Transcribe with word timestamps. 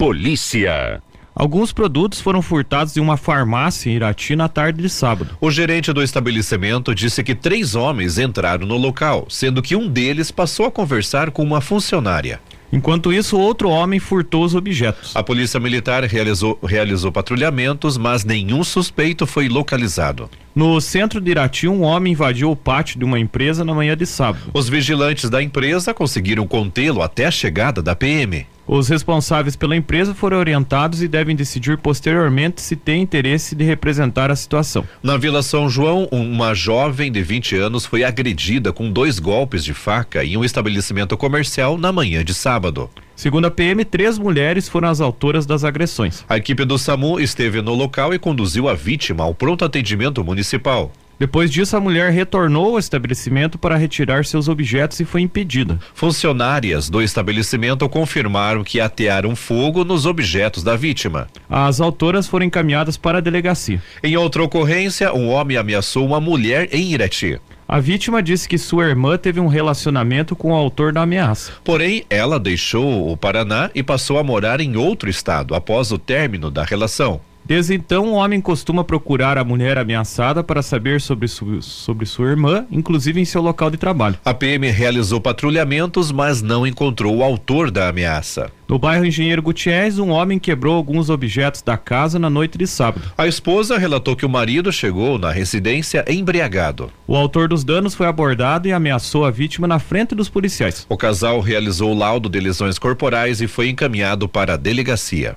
Polícia. 0.00 1.02
Alguns 1.34 1.74
produtos 1.74 2.22
foram 2.22 2.40
furtados 2.40 2.96
em 2.96 3.00
uma 3.00 3.18
farmácia 3.18 3.90
em 3.90 3.96
Irati 3.96 4.34
na 4.34 4.48
tarde 4.48 4.80
de 4.80 4.88
sábado. 4.88 5.36
O 5.38 5.50
gerente 5.50 5.92
do 5.92 6.02
estabelecimento 6.02 6.94
disse 6.94 7.22
que 7.22 7.34
três 7.34 7.74
homens 7.74 8.16
entraram 8.16 8.66
no 8.66 8.78
local, 8.78 9.26
sendo 9.28 9.60
que 9.60 9.76
um 9.76 9.86
deles 9.86 10.30
passou 10.30 10.64
a 10.64 10.70
conversar 10.70 11.30
com 11.30 11.42
uma 11.42 11.60
funcionária. 11.60 12.40
Enquanto 12.72 13.12
isso, 13.12 13.36
outro 13.38 13.68
homem 13.68 14.00
furtou 14.00 14.42
os 14.42 14.54
objetos. 14.54 15.14
A 15.14 15.22
polícia 15.22 15.60
militar 15.60 16.02
realizou, 16.04 16.58
realizou 16.62 17.12
patrulhamentos, 17.12 17.98
mas 17.98 18.24
nenhum 18.24 18.64
suspeito 18.64 19.26
foi 19.26 19.50
localizado. 19.50 20.30
No 20.54 20.80
centro 20.80 21.20
de 21.20 21.32
Irati, 21.32 21.68
um 21.68 21.82
homem 21.82 22.14
invadiu 22.14 22.50
o 22.50 22.56
pátio 22.56 22.98
de 22.98 23.04
uma 23.04 23.18
empresa 23.18 23.66
na 23.66 23.74
manhã 23.74 23.94
de 23.94 24.06
sábado. 24.06 24.50
Os 24.54 24.66
vigilantes 24.66 25.28
da 25.28 25.42
empresa 25.42 25.92
conseguiram 25.92 26.46
contê-lo 26.46 27.02
até 27.02 27.26
a 27.26 27.30
chegada 27.30 27.82
da 27.82 27.94
PM. 27.94 28.46
Os 28.72 28.88
responsáveis 28.88 29.56
pela 29.56 29.74
empresa 29.74 30.14
foram 30.14 30.38
orientados 30.38 31.02
e 31.02 31.08
devem 31.08 31.34
decidir 31.34 31.76
posteriormente 31.76 32.62
se 32.62 32.76
tem 32.76 33.02
interesse 33.02 33.56
de 33.56 33.64
representar 33.64 34.30
a 34.30 34.36
situação. 34.36 34.86
Na 35.02 35.16
Vila 35.16 35.42
São 35.42 35.68
João, 35.68 36.06
uma 36.12 36.54
jovem 36.54 37.10
de 37.10 37.20
20 37.20 37.56
anos 37.56 37.84
foi 37.84 38.04
agredida 38.04 38.72
com 38.72 38.88
dois 38.88 39.18
golpes 39.18 39.64
de 39.64 39.74
faca 39.74 40.24
em 40.24 40.36
um 40.36 40.44
estabelecimento 40.44 41.16
comercial 41.16 41.76
na 41.76 41.90
manhã 41.90 42.24
de 42.24 42.32
sábado. 42.32 42.88
Segundo 43.16 43.46
a 43.46 43.50
PM, 43.50 43.84
três 43.84 44.16
mulheres 44.16 44.68
foram 44.68 44.88
as 44.88 45.00
autoras 45.00 45.44
das 45.44 45.64
agressões. 45.64 46.24
A 46.28 46.36
equipe 46.36 46.64
do 46.64 46.78
SAMU 46.78 47.18
esteve 47.18 47.60
no 47.60 47.74
local 47.74 48.14
e 48.14 48.20
conduziu 48.20 48.68
a 48.68 48.74
vítima 48.74 49.24
ao 49.24 49.34
pronto 49.34 49.64
atendimento 49.64 50.22
municipal. 50.22 50.92
Depois 51.20 51.50
disso, 51.50 51.76
a 51.76 51.80
mulher 51.80 52.10
retornou 52.10 52.72
ao 52.72 52.78
estabelecimento 52.78 53.58
para 53.58 53.76
retirar 53.76 54.24
seus 54.24 54.48
objetos 54.48 54.98
e 55.00 55.04
foi 55.04 55.20
impedida. 55.20 55.78
Funcionárias 55.92 56.88
do 56.88 57.02
estabelecimento 57.02 57.86
confirmaram 57.90 58.64
que 58.64 58.80
atearam 58.80 59.36
fogo 59.36 59.84
nos 59.84 60.06
objetos 60.06 60.62
da 60.62 60.76
vítima. 60.76 61.28
As 61.46 61.78
autoras 61.78 62.26
foram 62.26 62.46
encaminhadas 62.46 62.96
para 62.96 63.18
a 63.18 63.20
delegacia. 63.20 63.82
Em 64.02 64.16
outra 64.16 64.42
ocorrência, 64.42 65.12
um 65.12 65.28
homem 65.28 65.58
ameaçou 65.58 66.06
uma 66.06 66.22
mulher 66.22 66.70
em 66.72 66.90
Irati. 66.90 67.38
A 67.68 67.78
vítima 67.78 68.22
disse 68.22 68.48
que 68.48 68.56
sua 68.56 68.88
irmã 68.88 69.18
teve 69.18 69.38
um 69.40 69.46
relacionamento 69.46 70.34
com 70.34 70.52
o 70.52 70.56
autor 70.56 70.90
da 70.90 71.02
ameaça. 71.02 71.52
Porém, 71.62 72.02
ela 72.08 72.40
deixou 72.40 73.12
o 73.12 73.16
Paraná 73.16 73.70
e 73.74 73.82
passou 73.82 74.18
a 74.18 74.24
morar 74.24 74.58
em 74.58 74.74
outro 74.74 75.10
estado 75.10 75.54
após 75.54 75.92
o 75.92 75.98
término 75.98 76.50
da 76.50 76.64
relação. 76.64 77.20
Desde 77.50 77.74
então, 77.74 78.12
o 78.12 78.12
homem 78.12 78.40
costuma 78.40 78.84
procurar 78.84 79.36
a 79.36 79.42
mulher 79.42 79.76
ameaçada 79.76 80.40
para 80.40 80.62
saber 80.62 81.00
sobre, 81.00 81.26
su 81.26 81.60
sobre 81.60 82.06
sua 82.06 82.28
irmã, 82.28 82.64
inclusive 82.70 83.20
em 83.20 83.24
seu 83.24 83.42
local 83.42 83.68
de 83.72 83.76
trabalho. 83.76 84.16
A 84.24 84.32
PM 84.32 84.70
realizou 84.70 85.20
patrulhamentos, 85.20 86.12
mas 86.12 86.40
não 86.40 86.64
encontrou 86.64 87.16
o 87.16 87.24
autor 87.24 87.72
da 87.72 87.88
ameaça. 87.88 88.52
No 88.68 88.78
bairro 88.78 89.04
Engenheiro 89.04 89.42
Gutierrez, 89.42 89.98
um 89.98 90.10
homem 90.10 90.38
quebrou 90.38 90.76
alguns 90.76 91.10
objetos 91.10 91.60
da 91.60 91.76
casa 91.76 92.20
na 92.20 92.30
noite 92.30 92.56
de 92.56 92.68
sábado. 92.68 93.10
A 93.18 93.26
esposa 93.26 93.76
relatou 93.76 94.14
que 94.14 94.24
o 94.24 94.30
marido 94.30 94.70
chegou 94.70 95.18
na 95.18 95.32
residência 95.32 96.04
embriagado. 96.08 96.92
O 97.04 97.16
autor 97.16 97.48
dos 97.48 97.64
danos 97.64 97.96
foi 97.96 98.06
abordado 98.06 98.68
e 98.68 98.72
ameaçou 98.72 99.24
a 99.24 99.30
vítima 99.32 99.66
na 99.66 99.80
frente 99.80 100.14
dos 100.14 100.28
policiais. 100.28 100.86
O 100.88 100.96
casal 100.96 101.40
realizou 101.40 101.92
laudo 101.94 102.28
de 102.28 102.38
lesões 102.38 102.78
corporais 102.78 103.40
e 103.40 103.48
foi 103.48 103.68
encaminhado 103.68 104.28
para 104.28 104.54
a 104.54 104.56
delegacia. 104.56 105.34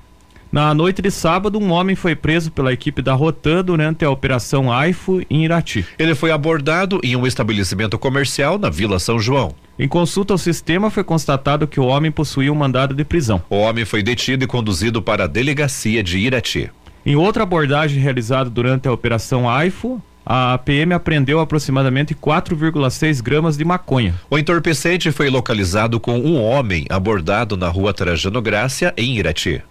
Na 0.54 0.72
noite 0.72 1.02
de 1.02 1.10
sábado, 1.10 1.58
um 1.58 1.72
homem 1.72 1.96
foi 1.96 2.16
preso 2.16 2.52
pela 2.52 2.72
equipe 2.72 3.02
da 3.02 3.16
Rotan 3.16 3.66
durante 3.66 4.06
a 4.06 4.12
operação 4.12 4.72
AIFO 4.72 5.20
em 5.28 5.46
Irati. 5.46 5.84
Ele 5.98 6.14
foi 6.14 6.30
abordado 6.30 7.00
em 7.04 7.16
um 7.16 7.26
estabelecimento 7.26 7.98
comercial 7.98 8.60
na 8.60 8.70
Vila 8.70 9.00
São 9.00 9.18
João. 9.18 9.56
Em 9.80 9.88
consulta 9.88 10.32
ao 10.32 10.38
sistema, 10.38 10.92
foi 10.92 11.04
constatado 11.04 11.68
que 11.68 11.80
o 11.80 11.88
homem 11.88 12.12
possuía 12.12 12.54
um 12.54 12.56
mandado 12.56 12.94
de 12.94 13.04
prisão. 13.04 13.42
O 13.50 13.56
homem 13.56 13.84
foi 13.84 14.04
detido 14.04 14.44
e 14.44 14.48
conduzido 14.48 15.02
para 15.02 15.24
a 15.24 15.28
delegacia 15.28 16.04
de 16.04 16.20
Irati. 16.20 16.70
Em 17.04 17.16
outra 17.16 17.42
abordagem 17.42 18.00
realizada 18.00 18.48
durante 18.48 18.88
a 18.88 18.92
operação 18.92 19.50
AIFO, 19.50 20.00
a 20.24 20.56
PM 20.60 20.94
apreendeu 20.94 21.40
aproximadamente 21.40 22.14
4,6 22.14 23.24
gramas 23.24 23.58
de 23.58 23.66
maconha. 23.66 24.14
O 24.30 24.38
entorpecente 24.38 25.12
foi 25.12 25.32
localizado 25.32 26.00
com 26.00 26.20
um 26.20 26.40
homem 26.40 26.86
abordado 26.92 27.58
na 27.58 27.70
rua 27.70 27.92
Trajano 27.92 28.40
Grácia, 28.40 28.94
em 28.96 29.18
Irati. 29.18 29.64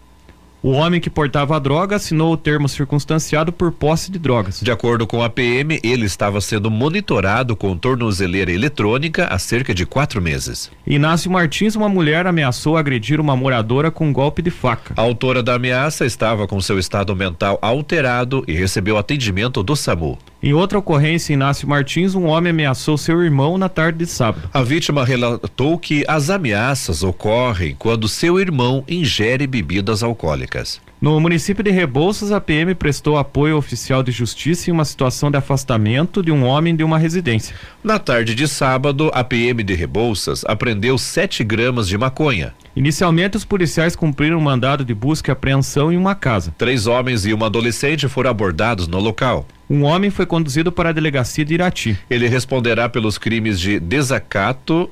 O 0.63 0.71
homem 0.71 1.01
que 1.01 1.11
portava 1.11 1.57
a 1.57 1.59
droga 1.59 1.97
assinou 1.97 2.33
o 2.33 2.37
termo 2.37 2.69
circunstanciado 2.69 3.53
por 3.53 3.73
posse 3.73 4.13
de 4.13 4.19
drogas. 4.19 4.61
De 4.61 4.71
acordo 4.71 5.09
com 5.09 5.21
a 5.21 5.29
PM, 5.29 5.81
ele 5.83 6.07
estava 6.07 6.41
sendo 6.41 6.71
monitorado 6.71 7.57
com 7.57 7.77
tornozeleira 7.77 8.53
eletrônica 8.53 9.27
há 9.27 9.41
cerca 9.41 9.75
de 9.75 9.85
quatro 9.85 10.23
meses. 10.23 10.71
Inácio 10.87 11.29
Martins, 11.29 11.75
uma 11.75 11.89
mulher, 11.89 12.29
ameaçou 12.29 12.77
agredir 12.77 13.21
uma 13.21 13.35
moradora 13.35 13.91
com 13.91 14.07
um 14.07 14.13
golpe 14.13 14.41
de 14.41 14.53
faca. 14.53 14.95
A 14.97 15.03
autora 15.03 15.43
da 15.43 15.55
ameaça 15.55 16.07
estava 16.07 16.47
com 16.47 16.61
seu 16.61 16.79
estado 16.79 17.17
mental 17.17 17.59
alterado 17.61 18.45
e 18.47 18.53
recebeu 18.53 18.97
atendimento 18.97 19.65
do 19.65 19.75
SAMU. 19.75 20.17
Em 20.45 20.53
outra 20.53 20.77
ocorrência, 20.77 21.33
Inácio 21.33 21.69
Martins, 21.69 22.17
um 22.17 22.27
homem 22.27 22.51
ameaçou 22.51 22.99
seu 22.99 23.23
irmão 23.23 23.57
na 23.57 23.69
tarde 23.69 23.99
de 23.99 24.07
sábado. 24.07 24.51
A 24.53 24.61
vítima 24.61 25.05
relatou 25.05 25.79
que 25.79 26.05
as 26.09 26.31
ameaças 26.31 27.05
ocorrem 27.05 27.77
quando 27.79 28.09
seu 28.09 28.41
irmão 28.41 28.83
ingere 28.89 29.47
bebidas 29.47 30.03
alcoólicas. 30.03 30.81
No 31.01 31.21
município 31.21 31.63
de 31.63 31.71
Rebouças, 31.71 32.33
a 32.33 32.41
PM 32.41 32.75
prestou 32.75 33.19
apoio 33.19 33.57
oficial 33.57 34.03
de 34.03 34.11
justiça 34.11 34.69
em 34.69 34.73
uma 34.73 34.85
situação 34.85 35.31
de 35.31 35.37
afastamento 35.37 36.21
de 36.21 36.33
um 36.33 36.45
homem 36.45 36.75
de 36.75 36.83
uma 36.83 36.99
residência. 36.99 37.55
Na 37.83 38.01
tarde 38.01 38.35
de 38.35 38.49
sábado, 38.49 39.13
a 39.15 39.23
PM 39.23 39.63
de 39.63 39.75
Rebouças 39.75 40.45
apreendeu 40.47 40.99
7 40.99 41.45
gramas 41.45 41.87
de 41.87 41.97
maconha. 41.97 42.53
Inicialmente, 42.75 43.37
os 43.37 43.45
policiais 43.45 43.95
cumpriram 43.95 44.39
um 44.39 44.41
mandado 44.41 44.85
de 44.85 44.95
busca 44.95 45.31
e 45.31 45.33
apreensão 45.33 45.93
em 45.93 45.97
uma 45.97 46.17
casa. 46.17 46.53
Três 46.59 46.89
homens 46.89 47.27
e 47.27 47.33
uma 47.33 47.47
adolescente 47.47 48.09
foram 48.09 48.31
abordados 48.31 48.89
no 48.89 48.99
local. 48.99 49.47
Um 49.73 49.85
homem 49.85 50.11
foi 50.11 50.27
conduzido 50.27 50.71
para 50.71 50.91
a 50.91 50.93
delegacia 50.93 51.47
de 51.47 51.55
Irati. 51.55 51.99
Ele 52.11 52.29
responderá 52.29 52.91
pelos 52.91 53.17
crimes 53.17 53.59
de 53.59 53.81
desacato 53.81 54.91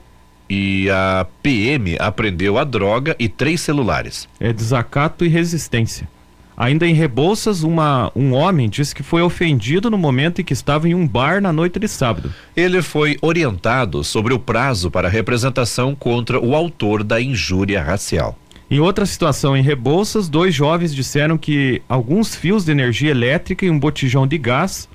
e 0.48 0.88
a 0.88 1.26
PM 1.42 1.98
apreendeu 2.00 2.56
a 2.56 2.64
droga 2.64 3.14
e 3.18 3.28
três 3.28 3.60
celulares. 3.60 4.26
É 4.41 4.54
desacato 4.54 5.22
e 5.22 5.28
resistência. 5.28 6.08
Ainda 6.56 6.86
em 6.86 6.94
Rebouças, 6.94 7.62
uma, 7.62 8.10
um 8.16 8.32
homem 8.32 8.70
disse 8.70 8.94
que 8.94 9.02
foi 9.02 9.20
ofendido 9.20 9.91
no 9.91 9.98
momento 9.98 10.41
em 10.41 10.44
que 10.44 10.54
estava 10.54 10.88
em 10.88 10.94
um 10.94 11.06
bar 11.06 11.42
na 11.42 11.52
noite 11.52 11.78
de 11.78 11.86
sábado. 11.86 12.32
Ele 12.56 12.80
foi 12.80 13.18
orientado 13.20 14.02
sobre 14.02 14.32
o 14.32 14.38
prazo 14.38 14.91
para 14.91 15.10
representação 15.10 15.94
contra 15.94 16.41
o 16.41 16.54
autor 16.56 17.04
da 17.04 17.20
injúria 17.20 17.82
racial. 17.82 18.34
Em 18.70 18.78
outra 18.78 19.04
situação 19.04 19.56
em 19.56 19.62
Rebouças, 19.62 20.28
dois 20.28 20.54
jovens 20.54 20.94
disseram 20.94 21.36
que 21.36 21.82
alguns 21.88 22.36
fios 22.36 22.64
de 22.64 22.70
energia 22.70 23.10
elétrica 23.10 23.66
e 23.66 23.70
um 23.70 23.81
botijão 23.81 24.28
de 24.28 24.38
gás 24.38 24.88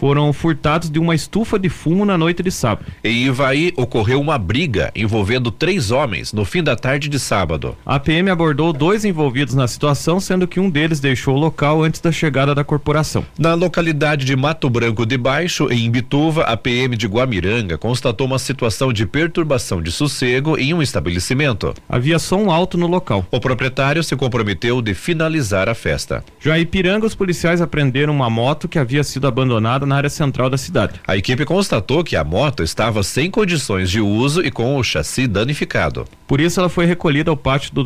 foram 0.00 0.32
furtados 0.32 0.88
de 0.88 0.98
uma 0.98 1.14
estufa 1.14 1.58
de 1.58 1.68
fumo 1.68 2.06
na 2.06 2.16
noite 2.16 2.42
de 2.42 2.50
sábado. 2.50 2.90
Em 3.04 3.26
Ivaí 3.26 3.70
ocorreu 3.76 4.18
uma 4.18 4.38
briga 4.38 4.90
envolvendo 4.96 5.50
três 5.50 5.90
homens 5.90 6.32
no 6.32 6.42
fim 6.46 6.62
da 6.62 6.74
tarde 6.74 7.06
de 7.06 7.18
sábado. 7.18 7.76
A 7.84 8.00
PM 8.00 8.30
abordou 8.30 8.72
dois 8.72 9.04
envolvidos 9.04 9.54
na 9.54 9.68
situação, 9.68 10.18
sendo 10.18 10.48
que 10.48 10.58
um 10.58 10.70
deles 10.70 11.00
deixou 11.00 11.36
o 11.36 11.38
local 11.38 11.82
antes 11.82 12.00
da 12.00 12.10
chegada 12.10 12.54
da 12.54 12.64
corporação. 12.64 13.26
Na 13.38 13.52
localidade 13.52 14.24
de 14.24 14.34
Mato 14.34 14.70
Branco 14.70 15.04
de 15.04 15.18
Baixo, 15.18 15.70
em 15.70 15.84
Imbituva, 15.84 16.44
a 16.44 16.56
PM 16.56 16.96
de 16.96 17.06
Guamiranga 17.06 17.76
constatou 17.76 18.26
uma 18.26 18.38
situação 18.38 18.94
de 18.94 19.04
perturbação 19.04 19.82
de 19.82 19.92
sossego 19.92 20.56
em 20.56 20.72
um 20.72 20.80
estabelecimento. 20.80 21.74
Havia 21.86 22.18
som 22.18 22.50
alto 22.50 22.78
no 22.78 22.86
local. 22.86 23.26
O 23.30 23.38
proprietário 23.38 24.02
se 24.02 24.16
comprometeu 24.16 24.80
de 24.80 24.94
finalizar 24.94 25.68
a 25.68 25.74
festa. 25.74 26.24
Já 26.40 26.58
em 26.58 26.62
Ipiranga, 26.62 27.04
os 27.04 27.14
policiais 27.14 27.60
apreenderam 27.60 28.14
uma 28.14 28.30
moto 28.30 28.66
que 28.66 28.78
havia 28.78 29.04
sido 29.04 29.26
abandonada 29.26 29.89
na 29.90 29.96
área 29.96 30.08
central 30.08 30.48
da 30.48 30.56
cidade. 30.56 31.00
A 31.06 31.16
equipe 31.16 31.44
constatou 31.44 32.02
que 32.02 32.16
a 32.16 32.24
moto 32.24 32.62
estava 32.62 33.02
sem 33.02 33.30
condições 33.30 33.90
de 33.90 34.00
uso 34.00 34.40
e 34.42 34.50
com 34.50 34.76
o 34.76 34.82
chassi 34.82 35.26
danificado. 35.26 36.06
Por 36.26 36.40
isso, 36.40 36.60
ela 36.60 36.68
foi 36.68 36.86
recolhida 36.86 37.30
ao 37.30 37.36
pátio 37.36 37.74
do 37.74 37.84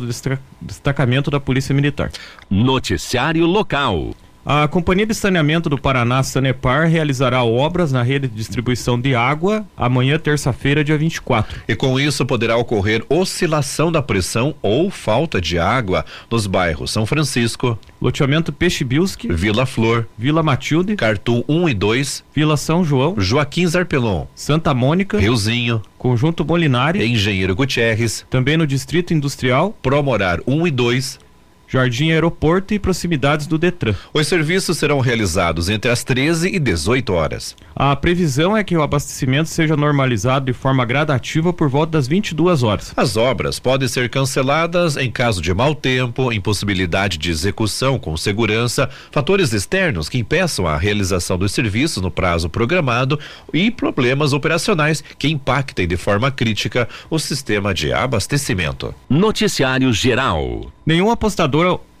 destacamento 0.61 1.31
da 1.31 1.39
Polícia 1.39 1.73
Militar. 1.73 2.11
Noticiário 2.49 3.45
local. 3.45 4.15
A 4.47 4.67
Companhia 4.67 5.07
de 5.07 5.15
Saneamento 5.15 5.71
do 5.71 5.75
Paraná, 5.75 6.21
Sanepar, 6.21 6.87
realizará 6.87 7.43
obras 7.43 7.91
na 7.91 8.03
rede 8.03 8.27
de 8.27 8.35
distribuição 8.35 9.01
de 9.01 9.15
água 9.15 9.65
amanhã, 9.75 10.19
terça-feira, 10.19 10.83
dia 10.83 10.95
24. 10.95 11.61
E 11.67 11.75
com 11.75 11.99
isso 11.99 12.23
poderá 12.27 12.55
ocorrer 12.55 13.03
oscilação 13.09 13.91
da 13.91 14.03
pressão 14.03 14.53
ou 14.61 14.91
falta 14.91 15.41
de 15.41 15.57
água 15.57 16.05
nos 16.29 16.45
bairros 16.45 16.91
São 16.91 17.07
Francisco, 17.07 17.75
Loteamento 17.99 18.53
Peixe 18.53 18.83
Bilski, 18.83 19.33
Vila 19.33 19.65
Flor, 19.65 20.07
Vila 20.15 20.43
Matilde, 20.43 20.95
Cartum 20.95 21.43
1 21.49 21.69
e 21.69 21.73
2, 21.73 22.23
Vila 22.31 22.55
São 22.55 22.83
João, 22.83 23.15
Joaquim 23.17 23.65
Zarpelon, 23.65 24.27
Santa 24.35 24.75
Mônica, 24.75 25.17
Riozinho, 25.17 25.81
Conjunto 25.97 26.45
Molinari, 26.45 27.03
Engenheiro 27.03 27.55
Gutierrez, 27.55 28.23
também 28.29 28.57
no 28.57 28.67
Distrito 28.67 29.11
Industrial, 29.11 29.75
Promorar 29.81 30.39
1 30.45 30.67
e 30.67 30.69
2, 30.69 31.24
Jardim 31.67 32.11
Aeroporto 32.11 32.73
e 32.73 32.79
proximidades 32.79 33.47
do 33.47 33.57
Detran. 33.57 33.95
Os 34.13 34.27
serviços 34.27 34.77
serão 34.77 34.99
realizados 34.99 35.69
entre 35.69 35.91
as 35.91 36.03
13 36.03 36.55
e 36.55 36.59
18 36.59 37.13
horas. 37.13 37.55
A 37.75 37.95
previsão 37.95 38.55
é 38.55 38.63
que 38.63 38.77
o 38.77 38.81
abastecimento 38.81 39.49
seja 39.49 39.75
normalizado 39.75 40.45
de 40.45 40.53
forma 40.53 40.85
gradativa 40.85 41.51
por 41.51 41.67
volta 41.67 41.93
das 41.93 42.07
22 42.07 42.63
horas. 42.63 42.93
As 42.95 43.17
obras 43.17 43.59
podem 43.59 43.87
ser 43.87 44.09
canceladas 44.09 44.95
em 44.95 45.11
caso 45.11 45.41
de 45.41 45.53
mau 45.53 45.75
tempo, 45.75 46.31
impossibilidade 46.31 47.17
de 47.17 47.29
execução 47.29 47.99
com 47.99 48.15
segurança, 48.15 48.89
fatores 49.11 49.51
externos 49.51 50.07
que 50.07 50.17
impeçam 50.17 50.67
a 50.67 50.77
realização 50.77 51.37
dos 51.37 51.51
serviços 51.51 52.01
no 52.01 52.11
prazo 52.11 52.49
programado 52.49 53.19
e 53.53 53.69
problemas 53.69 54.33
operacionais 54.33 55.03
que 55.17 55.27
impactem 55.27 55.87
de 55.87 55.97
forma 55.97 56.31
crítica 56.31 56.87
o 57.09 57.19
sistema 57.19 57.73
de 57.73 57.91
abastecimento. 57.91 58.93
Noticiário 59.09 59.91
Geral. 59.91 60.71
Nenhum 60.85 61.09
apostador 61.09 61.54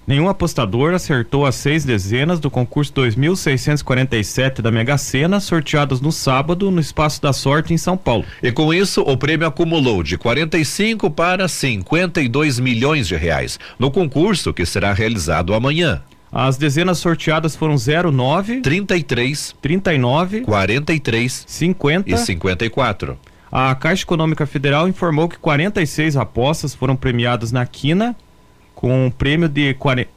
Nenhum 0.07 0.29
apostador 0.29 0.93
acertou 0.93 1.47
as 1.47 1.55
seis 1.55 1.83
dezenas 1.83 2.39
do 2.39 2.51
concurso 2.51 2.93
2647 2.93 4.61
da 4.61 4.69
Mega 4.69 4.99
Sena, 4.99 5.39
sorteados 5.39 5.99
no 5.99 6.11
sábado 6.11 6.69
no 6.69 6.79
Espaço 6.79 7.19
da 7.19 7.33
Sorte 7.33 7.73
em 7.73 7.77
São 7.77 7.97
Paulo. 7.97 8.23
E 8.43 8.51
com 8.51 8.71
isso, 8.71 9.01
o 9.01 9.17
prêmio 9.17 9.47
acumulou 9.47 10.03
de 10.03 10.15
45 10.15 11.09
para 11.09 11.47
52 11.47 12.59
milhões 12.59 13.07
de 13.07 13.15
reais 13.15 13.59
no 13.79 13.89
concurso 13.89 14.53
que 14.53 14.63
será 14.63 14.93
realizado 14.93 15.55
amanhã. 15.55 16.03
As 16.31 16.55
dezenas 16.55 16.99
sorteadas 16.99 17.55
foram 17.55 17.75
09, 17.75 18.61
33, 18.61 19.55
39, 19.59 20.41
43 20.41 21.45
50 21.47 22.11
e 22.11 22.17
54. 22.17 23.17
A 23.51 23.73
Caixa 23.73 24.03
Econômica 24.03 24.45
Federal 24.45 24.87
informou 24.87 25.29
que 25.29 25.39
46 25.39 26.17
apostas 26.17 26.75
foram 26.75 26.95
premiadas 26.95 27.51
na 27.51 27.65
quina 27.65 28.15
com 28.75 29.07
um 29.07 29.09
prêmio 29.09 29.49
de 29.49 29.73
40, 29.75 30.09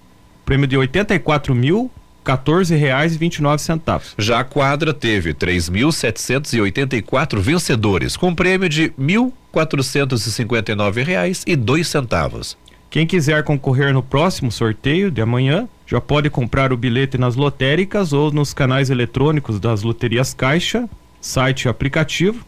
prêmio 0.44 0.66
de 0.66 0.76
84 0.76 1.54
mil 1.54 1.88
R$ 2.24 2.34
reais 2.76 3.14
e 3.14 3.18
29 3.18 3.62
centavos. 3.62 4.14
Já 4.18 4.40
a 4.40 4.44
quadra 4.44 4.92
teve 4.92 5.32
3.784 5.32 7.38
vencedores, 7.38 8.16
com 8.16 8.34
prêmio 8.34 8.68
de 8.68 8.92
1.459 9.00 11.04
reais 11.04 11.44
e 11.46 11.54
dois 11.56 11.86
centavos. 11.88 12.58
Quem 12.90 13.06
quiser 13.06 13.44
concorrer 13.44 13.94
no 13.94 14.02
próximo 14.02 14.50
sorteio 14.50 15.08
de 15.10 15.22
amanhã, 15.22 15.68
já 15.86 16.00
pode 16.00 16.30
comprar 16.30 16.72
o 16.72 16.76
bilhete 16.76 17.16
nas 17.16 17.36
lotéricas 17.36 18.12
ou 18.12 18.30
nos 18.30 18.52
canais 18.52 18.90
eletrônicos 18.90 19.58
das 19.60 19.82
loterias 19.82 20.34
Caixa, 20.34 20.86
site 21.20 21.64
e 21.64 21.68
aplicativo, 21.68 22.44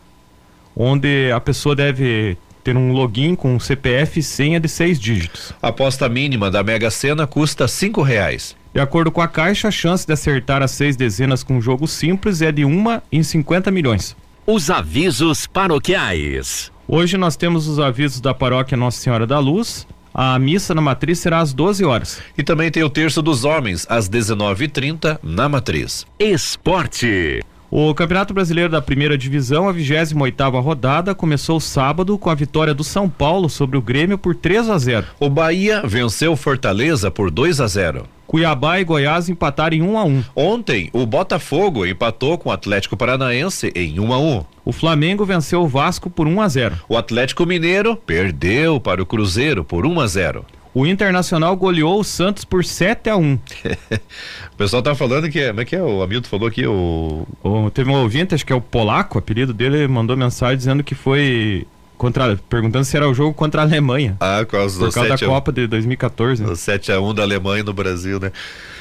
onde 0.76 1.32
a 1.32 1.40
pessoa 1.40 1.74
deve 1.74 2.36
ter 2.62 2.76
um 2.76 2.92
login 2.92 3.34
com 3.34 3.58
CPF 3.58 4.20
e 4.20 4.22
senha 4.22 4.60
de 4.60 4.68
seis 4.68 4.98
dígitos. 4.98 5.52
A 5.62 5.68
aposta 5.68 6.08
mínima 6.08 6.50
da 6.50 6.62
Mega 6.62 6.90
Sena 6.90 7.26
custa 7.26 7.66
cinco 7.66 8.02
reais. 8.02 8.56
De 8.72 8.80
acordo 8.80 9.10
com 9.10 9.20
a 9.20 9.26
Caixa, 9.26 9.68
a 9.68 9.70
chance 9.70 10.06
de 10.06 10.12
acertar 10.12 10.62
as 10.62 10.70
seis 10.70 10.96
dezenas 10.96 11.42
com 11.42 11.56
um 11.56 11.62
jogo 11.62 11.88
simples 11.88 12.40
é 12.40 12.52
de 12.52 12.64
uma 12.64 13.02
em 13.10 13.22
50 13.22 13.70
milhões. 13.70 14.16
Os 14.46 14.70
avisos 14.70 15.46
paroquiais. 15.46 16.70
Hoje 16.86 17.16
nós 17.16 17.36
temos 17.36 17.66
os 17.66 17.78
avisos 17.78 18.20
da 18.20 18.34
paróquia 18.34 18.76
Nossa 18.76 19.00
Senhora 19.00 19.26
da 19.26 19.38
Luz. 19.38 19.86
A 20.12 20.38
missa 20.38 20.74
na 20.74 20.80
matriz 20.80 21.20
será 21.20 21.38
às 21.38 21.52
12 21.52 21.84
horas. 21.84 22.20
E 22.36 22.42
também 22.42 22.70
tem 22.70 22.82
o 22.82 22.90
terço 22.90 23.22
dos 23.22 23.44
homens 23.44 23.86
às 23.88 24.08
19h30 24.08 25.18
na 25.22 25.48
matriz. 25.48 26.06
Esporte. 26.18 27.40
O 27.72 27.94
Campeonato 27.94 28.34
Brasileiro 28.34 28.68
da 28.68 28.82
Primeira 28.82 29.16
Divisão, 29.16 29.68
a 29.68 29.72
28ª 29.72 30.60
rodada, 30.60 31.14
começou 31.14 31.60
sábado 31.60 32.18
com 32.18 32.28
a 32.28 32.34
vitória 32.34 32.74
do 32.74 32.82
São 32.82 33.08
Paulo 33.08 33.48
sobre 33.48 33.78
o 33.78 33.80
Grêmio 33.80 34.18
por 34.18 34.34
3 34.34 34.68
a 34.68 34.76
0. 34.76 35.06
O 35.20 35.30
Bahia 35.30 35.80
venceu 35.86 36.34
Fortaleza 36.34 37.12
por 37.12 37.30
2 37.30 37.60
a 37.60 37.68
0. 37.68 38.08
Cuiabá 38.26 38.80
e 38.80 38.84
Goiás 38.84 39.28
empataram 39.28 39.76
em 39.76 39.82
1 39.82 39.98
a 39.98 40.04
1. 40.04 40.24
Ontem, 40.34 40.90
o 40.92 41.06
Botafogo 41.06 41.86
empatou 41.86 42.36
com 42.38 42.48
o 42.48 42.52
Atlético 42.52 42.96
Paranaense 42.96 43.70
em 43.76 44.00
1 44.00 44.12
a 44.12 44.18
1. 44.18 44.44
O 44.64 44.72
Flamengo 44.72 45.24
venceu 45.24 45.62
o 45.62 45.68
Vasco 45.68 46.10
por 46.10 46.26
1 46.26 46.40
a 46.40 46.48
0. 46.48 46.76
O 46.88 46.96
Atlético 46.96 47.46
Mineiro 47.46 47.94
perdeu 47.94 48.80
para 48.80 49.00
o 49.00 49.06
Cruzeiro 49.06 49.62
por 49.62 49.86
1 49.86 50.00
a 50.00 50.06
0. 50.08 50.44
O 50.72 50.86
Internacional 50.86 51.56
goleou 51.56 51.98
o 51.98 52.04
Santos 52.04 52.44
por 52.44 52.64
7 52.64 53.10
a 53.10 53.16
1. 53.16 53.34
o 54.52 54.56
pessoal 54.56 54.82
tá 54.82 54.94
falando 54.94 55.28
que 55.28 55.40
é, 55.40 55.48
como 55.48 55.60
é 55.60 55.64
que 55.64 55.74
é? 55.74 55.82
O 55.82 56.02
Hamilton 56.02 56.28
falou 56.28 56.50
que 56.50 56.66
o... 56.66 57.26
o 57.42 57.70
teve 57.70 57.90
um 57.90 57.94
ouvinte, 57.94 58.34
acho 58.34 58.46
que 58.46 58.52
é 58.52 58.56
o 58.56 58.60
Polaco, 58.60 59.16
o 59.16 59.18
apelido 59.18 59.52
dele, 59.52 59.88
mandou 59.88 60.16
mensagem 60.16 60.56
dizendo 60.56 60.84
que 60.84 60.94
foi 60.94 61.66
contra, 62.00 62.34
perguntando 62.48 62.84
se 62.84 62.96
era 62.96 63.06
o 63.08 63.12
jogo 63.12 63.34
contra 63.34 63.60
a 63.60 63.64
Alemanha. 63.64 64.16
Ah, 64.20 64.38
por 64.38 64.52
causa, 64.52 64.78
por 64.78 64.94
causa 64.94 65.10
da 65.10 65.18
Copa 65.18 65.52
de 65.52 65.66
2014. 65.66 66.42
O 66.44 66.56
7 66.56 66.92
a 66.92 67.00
1 67.00 67.14
da 67.14 67.22
Alemanha 67.22 67.62
no 67.62 67.74
Brasil, 67.74 68.18
né? 68.18 68.32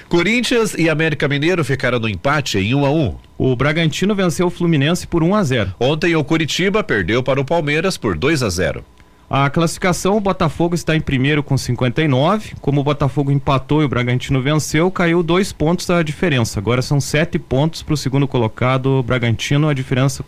Corinthians 0.07 0.73
e 0.73 0.89
América 0.89 1.27
Mineiro 1.27 1.63
ficaram 1.63 1.99
no 1.99 2.07
empate 2.07 2.57
em 2.57 2.73
1 2.73 2.85
a 2.85 2.91
1. 2.91 3.15
O 3.37 3.55
Bragantino 3.55 4.15
venceu 4.15 4.47
o 4.47 4.49
Fluminense 4.49 5.05
por 5.05 5.21
1 5.21 5.35
a 5.35 5.43
0. 5.43 5.75
Ontem 5.79 6.15
o 6.15 6.23
Curitiba 6.23 6.83
perdeu 6.83 7.21
para 7.21 7.41
o 7.41 7.45
Palmeiras 7.45 7.97
por 7.97 8.17
2 8.17 8.41
a 8.41 8.49
0. 8.49 8.85
A 9.29 9.47
classificação, 9.47 10.17
o 10.17 10.19
Botafogo 10.19 10.73
está 10.73 10.95
em 10.95 11.01
primeiro 11.01 11.43
com 11.43 11.55
59. 11.55 12.55
Como 12.59 12.81
o 12.81 12.83
Botafogo 12.83 13.29
empatou 13.29 13.83
e 13.83 13.85
o 13.85 13.89
Bragantino 13.89 14.41
venceu, 14.41 14.89
caiu 14.89 15.21
dois 15.21 15.53
pontos 15.53 15.87
a 15.91 16.01
diferença. 16.01 16.59
Agora 16.59 16.81
são 16.81 16.99
sete 16.99 17.37
pontos 17.37 17.83
para 17.83 17.93
o 17.93 17.97
segundo 17.97 18.27
colocado, 18.27 19.03
Bragantino. 19.03 19.69
A 19.69 19.73
diferença 19.75 20.25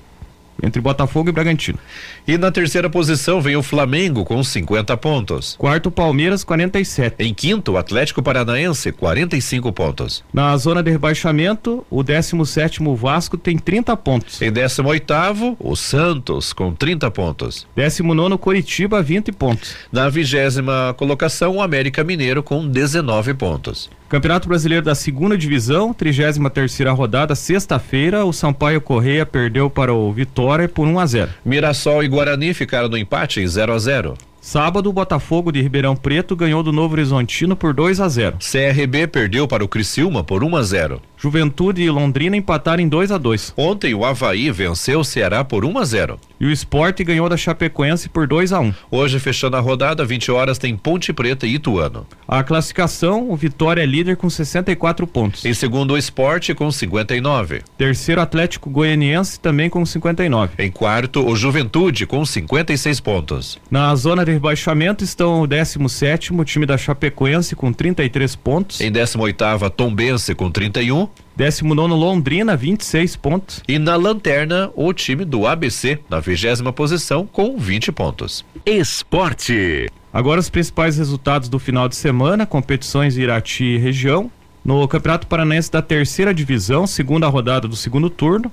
entre 0.62 0.82
Botafogo 0.82 1.30
e 1.30 1.32
Bragantino. 1.32 1.80
E 2.28 2.38
na 2.38 2.52
terceira 2.52 2.90
posição 2.90 3.42
vem 3.42 3.56
o 3.56 3.64
Flamengo 3.64 4.24
com 4.24 4.44
50 4.44 4.96
pontos. 4.98 5.56
Quarto, 5.58 5.90
Palmeiras, 5.90 6.44
47. 6.44 7.16
Em 7.20 7.34
quinto, 7.34 7.74
o 7.74 7.78
Atlético 7.78 8.22
Paranaense, 8.22 8.92
45 8.92 9.72
pontos. 9.72 10.24
Na 10.34 10.56
zona 10.58 10.82
de 10.82 10.92
rebaixamento, 10.92 11.86
o 11.90 12.04
17 12.04 12.80
Vasco 12.96 13.38
tem 13.38 13.58
30 13.58 13.96
pontos. 13.98 14.42
Em 14.42 14.52
18 14.52 15.12
o 15.60 15.76
Santos 15.76 16.54
com 16.54 16.74
30 16.74 17.10
pontos. 17.12 17.68
19 17.76 18.38
Coritiba, 18.38 19.02
20 19.02 19.32
pontos. 19.32 19.76
Na 19.92 20.10
vigésima 20.10 20.94
colocação, 20.98 21.58
o 21.58 21.62
América 21.62 22.04
Mineiro 22.04 22.42
com 22.44 22.68
19 22.68 23.34
pontos. 23.34 23.90
Campeonato 24.12 24.50
Brasileiro 24.50 24.84
da 24.84 24.94
Segunda 24.94 25.38
Divisão, 25.38 25.94
33 25.94 26.38
terceira 26.54 26.92
rodada, 26.92 27.34
sexta-feira, 27.34 28.26
o 28.26 28.34
Sampaio 28.34 28.82
Correia 28.82 29.26
perdeu 29.26 29.70
para 29.70 29.94
o 29.94 30.12
Vitória 30.12 30.68
por 30.68 30.86
1 30.86 31.00
a 31.00 31.06
0. 31.06 31.32
Mirassol 31.46 32.04
e 32.04 32.10
Guarani 32.10 32.54
ficaram 32.54 32.90
no 32.90 32.98
empate 32.98 33.40
em 33.40 33.48
0 33.48 33.72
a 33.72 33.80
0. 33.80 34.14
Sábado, 34.42 34.90
o 34.90 34.94
Botafogo 34.94 35.50
de 35.50 35.62
Ribeirão 35.62 35.96
Preto 35.96 36.36
ganhou 36.36 36.62
do 36.62 36.74
Novo 36.74 36.96
Horizontino 36.96 37.56
por 37.56 37.74
2 37.74 38.02
a 38.02 38.10
0. 38.10 38.38
CRB 38.40 39.08
perdeu 39.08 39.48
para 39.48 39.64
o 39.64 39.68
Criciúma 39.68 40.26
por 40.26 40.44
1 40.44 40.58
a 40.58 40.64
0. 40.64 41.02
Juventude 41.22 41.84
e 41.84 41.90
Londrina 41.92 42.36
empataram 42.36 42.82
em 42.82 42.90
2 42.90 43.12
a 43.12 43.18
2. 43.20 43.54
Ontem 43.56 43.94
o 43.94 44.04
Havaí 44.04 44.50
venceu 44.50 45.02
o 45.02 45.06
Ceará 45.06 45.44
por 45.44 45.64
1 45.64 45.78
a 45.78 45.86
0. 45.86 46.20
E 46.40 46.48
o 46.48 46.52
Esporte 46.52 47.04
ganhou 47.04 47.30
da 47.30 47.38
Chapecoense 47.38 48.10
por 48.10 48.26
2 48.26 48.52
a 48.52 48.60
1. 48.60 48.74
Hoje, 48.90 49.20
fechando 49.20 49.56
a 49.56 49.60
rodada, 49.60 50.04
20 50.04 50.32
horas, 50.32 50.58
tem 50.58 50.76
Ponte 50.76 51.14
Preta 51.14 51.46
e 51.46 51.54
Ituano. 51.54 52.08
A 52.28 52.42
classificação, 52.42 53.30
o 53.30 53.36
Vitória 53.36 53.84
é 53.84 53.86
líder 53.86 54.18
com 54.18 54.32
64 54.32 55.06
pontos. 55.06 55.46
Em 55.46 55.54
segundo, 55.54 55.94
o 55.94 55.98
Esporte 55.98 56.56
com 56.56 56.72
59. 56.72 57.62
Terceiro, 57.78 58.20
Atlético 58.20 58.72
Goianiense 58.72 59.40
também 59.40 59.70
com 59.70 59.86
59. 59.86 60.54
Em 60.58 60.72
quarto, 60.72 61.24
o 61.24 61.36
Juventude 61.36 62.08
com 62.08 62.26
56 62.26 63.00
pontos. 63.00 63.60
Na 63.70 63.94
zona 63.94 64.26
de 64.26 64.32
rebaixamento 64.32 65.04
estão 65.04 65.42
o 65.42 65.46
17 65.46 66.34
o 66.34 66.44
time 66.44 66.66
da 66.66 66.80
Chapecoense 66.80 67.56
com 67.56 67.72
33 67.72 68.36
pontos. 68.38 68.82
Em 68.82 68.92
18 68.92 69.44
a 69.44 69.70
Tombense 69.70 70.34
com 70.34 70.50
31. 70.50 71.11
19 71.36 71.94
Londrina, 71.94 72.56
26 72.56 73.16
pontos. 73.16 73.64
E 73.68 73.80
na 73.80 73.96
lanterna, 73.96 74.70
o 74.76 74.94
time 74.94 75.26
do 75.26 75.48
ABC, 75.48 76.00
na 76.10 76.20
vigésima 76.20 76.72
posição, 76.72 77.26
com 77.26 77.58
20 77.58 77.92
pontos. 77.92 78.46
Esporte. 78.66 79.90
Agora 80.14 80.40
os 80.40 80.50
principais 80.50 80.98
resultados 80.98 81.48
do 81.48 81.58
final 81.58 81.88
de 81.88 81.96
semana, 81.96 82.46
competições 82.46 83.18
Irati 83.18 83.64
e 83.64 83.78
região. 83.78 84.30
No 84.64 84.88
Campeonato 84.88 85.26
Paranaense 85.26 85.72
da 85.72 85.82
terceira 85.82 86.34
divisão, 86.34 86.86
segunda 86.86 87.28
rodada 87.28 87.68
do 87.68 87.76
segundo 87.76 88.10
turno. 88.10 88.52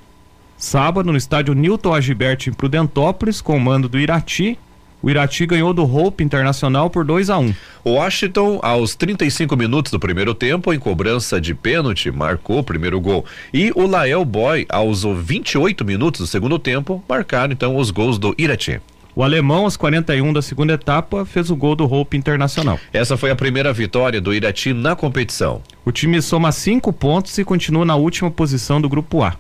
Sábado, 0.57 1.13
no 1.13 1.19
estádio 1.19 1.55
Newton 1.55 1.95
Agibert 1.95 2.49
em 2.49 2.53
Prudentópolis, 2.53 3.41
com 3.41 3.57
o 3.57 3.61
mando 3.61 3.89
do 3.89 3.99
Irati, 3.99 4.59
o 5.03 5.09
Irati 5.09 5.47
ganhou 5.47 5.73
do 5.73 5.85
Hope 5.85 6.25
Internacional 6.25 6.91
por 6.91 7.05
2 7.05 7.31
a 7.31 7.39
1. 7.39 7.43
Um. 7.43 7.55
O 7.85 7.91
Washington, 7.93 8.59
aos 8.63 8.95
35 8.95 9.57
minutos 9.57 9.93
do 9.93 10.01
primeiro 10.01 10.35
tempo, 10.35 10.73
em 10.73 10.79
cobrança 10.79 11.41
de 11.41 11.55
pênalti, 11.55 12.11
marcou 12.11 12.59
o 12.59 12.65
primeiro 12.65 13.01
gol. 13.01 13.25
E 13.55 13.73
o 13.75 13.87
Lael 13.87 14.25
Boy, 14.25 14.67
aos 14.69 15.05
28 15.05 15.85
minutos 15.85 16.21
do 16.21 16.27
segundo 16.27 16.59
tempo, 16.59 17.03
marcaram 17.09 17.53
então 17.53 17.77
os 17.77 17.91
gols 17.91 18.19
do 18.19 18.35
Irati. 18.37 18.81
O 19.15 19.23
alemão, 19.23 19.65
aos 19.65 19.77
41 19.77 20.33
da 20.33 20.41
segunda 20.41 20.75
etapa, 20.75 21.25
fez 21.25 21.51
o 21.51 21.57
gol 21.57 21.75
do 21.75 21.93
Hope 21.93 22.17
Internacional. 22.17 22.79
Essa 22.93 23.17
foi 23.17 23.31
a 23.31 23.37
primeira 23.37 23.73
vitória 23.73 24.21
do 24.21 24.33
Irati 24.33 24.73
na 24.73 24.95
competição. 24.95 25.61
O 25.85 25.91
time 25.91 26.23
soma 26.23 26.53
cinco 26.53 26.93
pontos 26.93 27.37
e 27.37 27.45
continua 27.45 27.85
na 27.85 27.97
última 27.97 28.31
posição 28.31 28.81
do 28.81 28.89
grupo 28.89 29.23
A. 29.25 29.35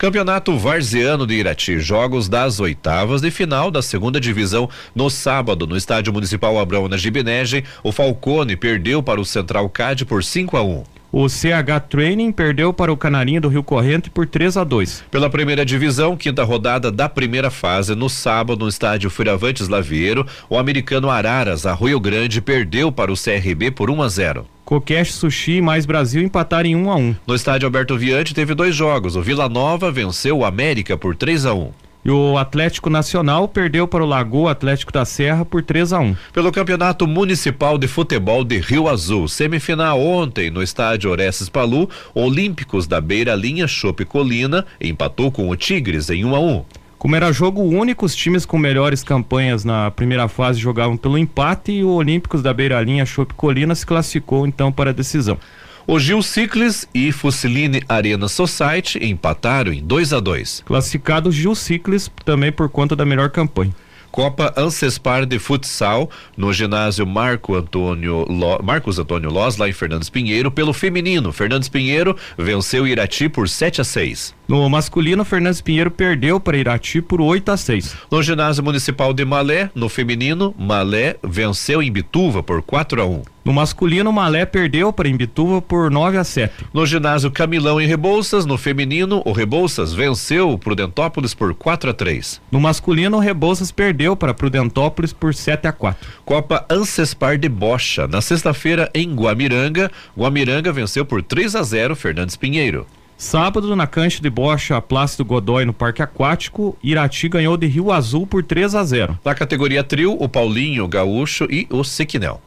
Campeonato 0.00 0.56
Varziano 0.56 1.26
de 1.26 1.34
Irati, 1.34 1.78
jogos 1.78 2.26
das 2.26 2.58
oitavas 2.58 3.20
de 3.20 3.30
final 3.30 3.70
da 3.70 3.82
segunda 3.82 4.18
divisão 4.18 4.66
no 4.94 5.10
sábado 5.10 5.66
no 5.66 5.76
Estádio 5.76 6.10
Municipal 6.10 6.58
Abrão 6.58 6.88
na 6.88 6.96
Gibinege, 6.96 7.62
o 7.84 7.92
Falcone 7.92 8.56
perdeu 8.56 9.02
para 9.02 9.20
o 9.20 9.26
Central 9.26 9.68
CAD 9.68 10.06
por 10.06 10.24
5 10.24 10.56
a 10.56 10.62
1. 10.62 10.99
O 11.12 11.28
CH 11.28 11.88
Training 11.88 12.30
perdeu 12.30 12.72
para 12.72 12.92
o 12.92 12.96
Canarinho 12.96 13.40
do 13.40 13.48
Rio 13.48 13.64
Corrente 13.64 14.08
por 14.08 14.28
3 14.28 14.56
a 14.56 14.62
2. 14.62 15.06
Pela 15.10 15.28
primeira 15.28 15.66
divisão, 15.66 16.16
quinta 16.16 16.44
rodada 16.44 16.92
da 16.92 17.08
primeira 17.08 17.50
fase, 17.50 17.96
no 17.96 18.08
sábado, 18.08 18.60
no 18.60 18.68
estádio 18.68 19.10
Firavantes 19.10 19.66
Lavieiro, 19.66 20.24
o 20.48 20.56
americano 20.56 21.10
Araras, 21.10 21.66
Arroio 21.66 21.98
Grande, 21.98 22.40
perdeu 22.40 22.92
para 22.92 23.12
o 23.12 23.16
CRB 23.16 23.72
por 23.72 23.90
1 23.90 24.02
a 24.02 24.08
0. 24.08 24.46
Kokesh 24.64 25.12
Sushi 25.14 25.56
e 25.56 25.60
Mais 25.60 25.84
Brasil 25.84 26.22
empataram 26.22 26.68
em 26.68 26.76
1 26.76 26.90
a 26.92 26.94
1. 26.94 27.16
No 27.26 27.34
estádio 27.34 27.66
Alberto 27.66 27.98
Viante 27.98 28.32
teve 28.32 28.54
dois 28.54 28.72
jogos. 28.72 29.16
O 29.16 29.22
Vila 29.22 29.48
Nova 29.48 29.90
venceu 29.90 30.38
o 30.38 30.44
América 30.44 30.96
por 30.96 31.16
3 31.16 31.44
a 31.44 31.54
1. 31.54 31.72
E 32.04 32.10
o 32.10 32.38
Atlético 32.38 32.88
Nacional 32.88 33.46
perdeu 33.46 33.86
para 33.86 34.02
o 34.02 34.06
Lagoa 34.06 34.52
Atlético 34.52 34.90
da 34.90 35.04
Serra 35.04 35.44
por 35.44 35.62
3 35.62 35.92
a 35.92 35.98
1. 35.98 36.16
Pelo 36.32 36.50
Campeonato 36.50 37.06
Municipal 37.06 37.76
de 37.76 37.86
Futebol 37.86 38.42
de 38.42 38.58
Rio 38.58 38.88
Azul, 38.88 39.28
semifinal 39.28 40.00
ontem 40.00 40.50
no 40.50 40.62
estádio 40.62 41.10
Orestes 41.10 41.50
Palu, 41.50 41.90
Olímpicos 42.14 42.86
da 42.86 43.00
Beira 43.02 43.34
Linha 43.34 43.68
Chope 43.68 44.06
Colina 44.06 44.64
empatou 44.80 45.30
com 45.30 45.50
o 45.50 45.56
Tigres 45.56 46.08
em 46.08 46.24
1 46.24 46.34
a 46.34 46.40
1. 46.40 46.64
Como 47.00 47.16
era 47.16 47.32
jogo 47.32 47.62
único, 47.62 48.04
os 48.04 48.14
times 48.14 48.44
com 48.44 48.58
melhores 48.58 49.02
campanhas 49.02 49.64
na 49.64 49.90
primeira 49.90 50.28
fase 50.28 50.58
jogavam 50.58 50.98
pelo 50.98 51.16
empate 51.16 51.72
e 51.72 51.84
o 51.84 51.90
Olímpicos 51.90 52.42
da 52.42 52.52
Beira 52.52 52.80
Linha 52.82 53.06
Chope 53.06 53.34
Colina 53.34 53.74
se 53.74 53.86
classificou 53.86 54.46
então 54.46 54.70
para 54.70 54.90
a 54.90 54.92
decisão. 54.92 55.38
O 55.86 55.98
Gil 55.98 56.22
Ciclis 56.22 56.86
e 56.94 57.10
Fusiline 57.10 57.82
Arena 57.88 58.28
Society 58.28 58.98
empataram 59.04 59.72
em 59.72 59.82
2 59.82 60.12
a 60.12 60.20
2. 60.20 60.62
Classificado 60.66 61.32
Gil 61.32 61.54
Ciclis 61.54 62.10
também 62.24 62.52
por 62.52 62.68
conta 62.68 62.94
da 62.94 63.04
melhor 63.04 63.30
campanha. 63.30 63.74
Copa 64.10 64.52
Ancespar 64.56 65.24
de 65.24 65.38
Futsal 65.38 66.10
no 66.36 66.52
ginásio 66.52 67.06
Marco 67.06 67.54
Antônio 67.54 68.26
Marcos 68.62 68.98
Antônio 68.98 69.30
Loz, 69.30 69.56
lá 69.56 69.68
em 69.68 69.72
Fernandes 69.72 70.10
Pinheiro, 70.10 70.50
pelo 70.50 70.72
feminino. 70.72 71.32
Fernandes 71.32 71.68
Pinheiro 71.68 72.16
venceu 72.36 72.86
Irati 72.86 73.28
por 73.28 73.48
7 73.48 73.80
a 73.80 73.84
6. 73.84 74.34
No 74.50 74.68
masculino, 74.68 75.24
Fernandes 75.24 75.60
Pinheiro 75.60 75.92
perdeu 75.92 76.40
para 76.40 76.56
Irati 76.56 77.00
por 77.00 77.20
8 77.20 77.52
a 77.52 77.56
6. 77.56 77.96
No 78.10 78.20
ginásio 78.20 78.64
municipal 78.64 79.14
de 79.14 79.24
Malé, 79.24 79.70
no 79.76 79.88
feminino, 79.88 80.52
Malé 80.58 81.14
venceu 81.22 81.80
em 81.80 81.92
Bituva 81.92 82.42
por 82.42 82.60
4 82.60 83.00
a 83.00 83.06
1. 83.06 83.22
No 83.44 83.52
masculino, 83.52 84.12
Malé 84.12 84.44
perdeu 84.44 84.92
para 84.92 85.08
Imbituva 85.08 85.62
por 85.62 85.88
9 85.88 86.18
a 86.18 86.24
7. 86.24 86.66
No 86.74 86.84
ginásio 86.84 87.30
Camilão 87.30 87.80
em 87.80 87.86
Rebouças, 87.86 88.44
no 88.44 88.58
feminino, 88.58 89.22
o 89.24 89.30
Rebouças 89.30 89.94
venceu 89.94 90.50
o 90.50 90.58
Prudentópolis 90.58 91.32
por 91.32 91.54
4 91.54 91.90
a 91.90 91.94
3. 91.94 92.42
No 92.50 92.58
masculino, 92.58 93.18
o 93.18 93.20
Rebouças 93.20 93.70
perdeu 93.70 94.16
para 94.16 94.34
Prudentópolis 94.34 95.12
por 95.12 95.32
7 95.32 95.68
a 95.68 95.72
4. 95.72 96.08
Copa 96.24 96.66
Ancespar 96.68 97.38
de 97.38 97.48
Bocha, 97.48 98.08
na 98.08 98.20
sexta-feira 98.20 98.90
em 98.92 99.14
Guamiranga, 99.14 99.92
Guamiranga 100.18 100.72
venceu 100.72 101.04
por 101.04 101.22
3 101.22 101.54
a 101.54 101.62
0 101.62 101.94
Fernandes 101.94 102.34
Pinheiro. 102.34 102.84
Sábado, 103.20 103.76
na 103.76 103.86
cancha 103.86 104.22
de 104.22 104.30
bocha 104.30 104.80
Plácido 104.80 105.26
Godói 105.26 105.66
no 105.66 105.74
Parque 105.74 106.00
Aquático, 106.00 106.74
Irati 106.82 107.28
ganhou 107.28 107.54
de 107.54 107.66
Rio 107.66 107.92
Azul 107.92 108.26
por 108.26 108.42
3 108.42 108.74
a 108.74 108.82
0. 108.82 109.18
Na 109.22 109.34
categoria 109.34 109.84
trio, 109.84 110.16
o 110.18 110.26
Paulinho, 110.26 110.84
o 110.84 110.88
Gaúcho 110.88 111.46
e 111.50 111.66
o 111.68 111.84
Sequinel. 111.84 112.40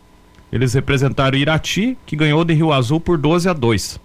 Eles 0.52 0.74
representaram 0.74 1.38
Irati, 1.38 1.96
que 2.08 2.16
ganhou 2.16 2.44
de 2.44 2.56
Rio 2.56 2.74
Azul 2.74 3.00
por 3.00 3.20
12 3.20 3.48
a 3.48 3.54
2. 3.54 4.00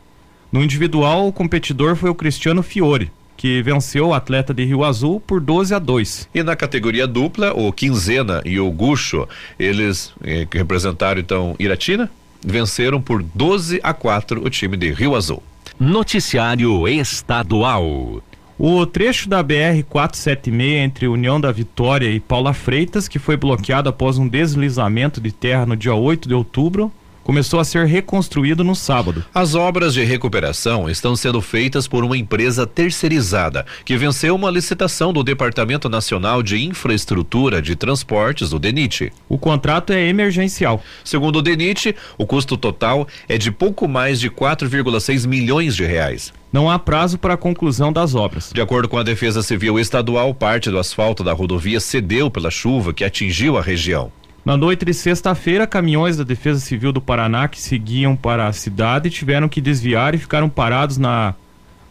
No 0.52 0.62
individual, 0.62 1.26
o 1.26 1.32
competidor 1.32 1.96
foi 1.96 2.10
o 2.10 2.14
Cristiano 2.14 2.62
Fiore, 2.62 3.10
que 3.34 3.62
venceu 3.62 4.08
o 4.08 4.14
atleta 4.14 4.52
de 4.52 4.62
Rio 4.66 4.84
Azul 4.84 5.20
por 5.20 5.40
12 5.40 5.74
a 5.74 5.78
2. 5.78 6.28
E 6.34 6.42
na 6.42 6.54
categoria 6.54 7.06
dupla, 7.06 7.50
o 7.54 7.72
Quinzena 7.72 8.42
e 8.44 8.60
o 8.60 8.70
Gucho, 8.70 9.26
eles 9.58 10.12
eh, 10.22 10.46
representaram 10.52 11.18
então 11.18 11.56
Iratina, 11.58 12.10
venceram 12.44 13.00
por 13.00 13.22
12 13.22 13.80
a 13.82 13.94
4 13.94 14.44
o 14.44 14.50
time 14.50 14.76
de 14.76 14.92
Rio 14.92 15.16
Azul. 15.16 15.42
Noticiário 15.80 16.88
Estadual. 16.88 18.20
O 18.58 18.84
trecho 18.84 19.28
da 19.28 19.40
BR 19.44 19.84
476 19.88 20.84
entre 20.84 21.06
União 21.06 21.40
da 21.40 21.52
Vitória 21.52 22.10
e 22.10 22.18
Paula 22.18 22.52
Freitas, 22.52 23.06
que 23.06 23.20
foi 23.20 23.36
bloqueado 23.36 23.88
após 23.88 24.18
um 24.18 24.26
deslizamento 24.26 25.20
de 25.20 25.30
terra 25.30 25.64
no 25.64 25.76
dia 25.76 25.94
8 25.94 26.26
de 26.26 26.34
outubro, 26.34 26.90
começou 27.28 27.60
a 27.60 27.64
ser 27.64 27.84
reconstruído 27.84 28.64
no 28.64 28.74
sábado. 28.74 29.22
As 29.34 29.54
obras 29.54 29.92
de 29.92 30.02
recuperação 30.02 30.88
estão 30.88 31.14
sendo 31.14 31.42
feitas 31.42 31.86
por 31.86 32.02
uma 32.02 32.16
empresa 32.16 32.66
terceirizada 32.66 33.66
que 33.84 33.98
venceu 33.98 34.34
uma 34.34 34.50
licitação 34.50 35.12
do 35.12 35.22
Departamento 35.22 35.90
Nacional 35.90 36.42
de 36.42 36.64
Infraestrutura 36.64 37.60
de 37.60 37.76
Transportes, 37.76 38.54
o 38.54 38.58
DENIT. 38.58 39.12
O 39.28 39.36
contrato 39.36 39.92
é 39.92 40.08
emergencial. 40.08 40.82
Segundo 41.04 41.40
o 41.40 41.42
DENIT, 41.42 41.94
o 42.16 42.26
custo 42.26 42.56
total 42.56 43.06
é 43.28 43.36
de 43.36 43.52
pouco 43.52 43.86
mais 43.86 44.18
de 44.18 44.30
4,6 44.30 45.26
milhões 45.26 45.76
de 45.76 45.84
reais. 45.84 46.32
Não 46.50 46.70
há 46.70 46.78
prazo 46.78 47.18
para 47.18 47.34
a 47.34 47.36
conclusão 47.36 47.92
das 47.92 48.14
obras. 48.14 48.50
De 48.54 48.62
acordo 48.62 48.88
com 48.88 48.96
a 48.96 49.02
Defesa 49.02 49.42
Civil 49.42 49.78
Estadual, 49.78 50.32
parte 50.32 50.70
do 50.70 50.78
asfalto 50.78 51.22
da 51.22 51.34
rodovia 51.34 51.78
cedeu 51.78 52.30
pela 52.30 52.50
chuva 52.50 52.94
que 52.94 53.04
atingiu 53.04 53.58
a 53.58 53.60
região. 53.60 54.10
Na 54.48 54.56
noite 54.56 54.82
de 54.82 54.94
sexta-feira, 54.94 55.66
caminhões 55.66 56.16
da 56.16 56.24
Defesa 56.24 56.58
Civil 56.58 56.90
do 56.90 57.02
Paraná 57.02 57.46
que 57.48 57.60
seguiam 57.60 58.16
para 58.16 58.46
a 58.46 58.52
cidade 58.54 59.10
tiveram 59.10 59.46
que 59.46 59.60
desviar 59.60 60.14
e 60.14 60.18
ficaram 60.18 60.48
parados 60.48 60.96
na 60.96 61.34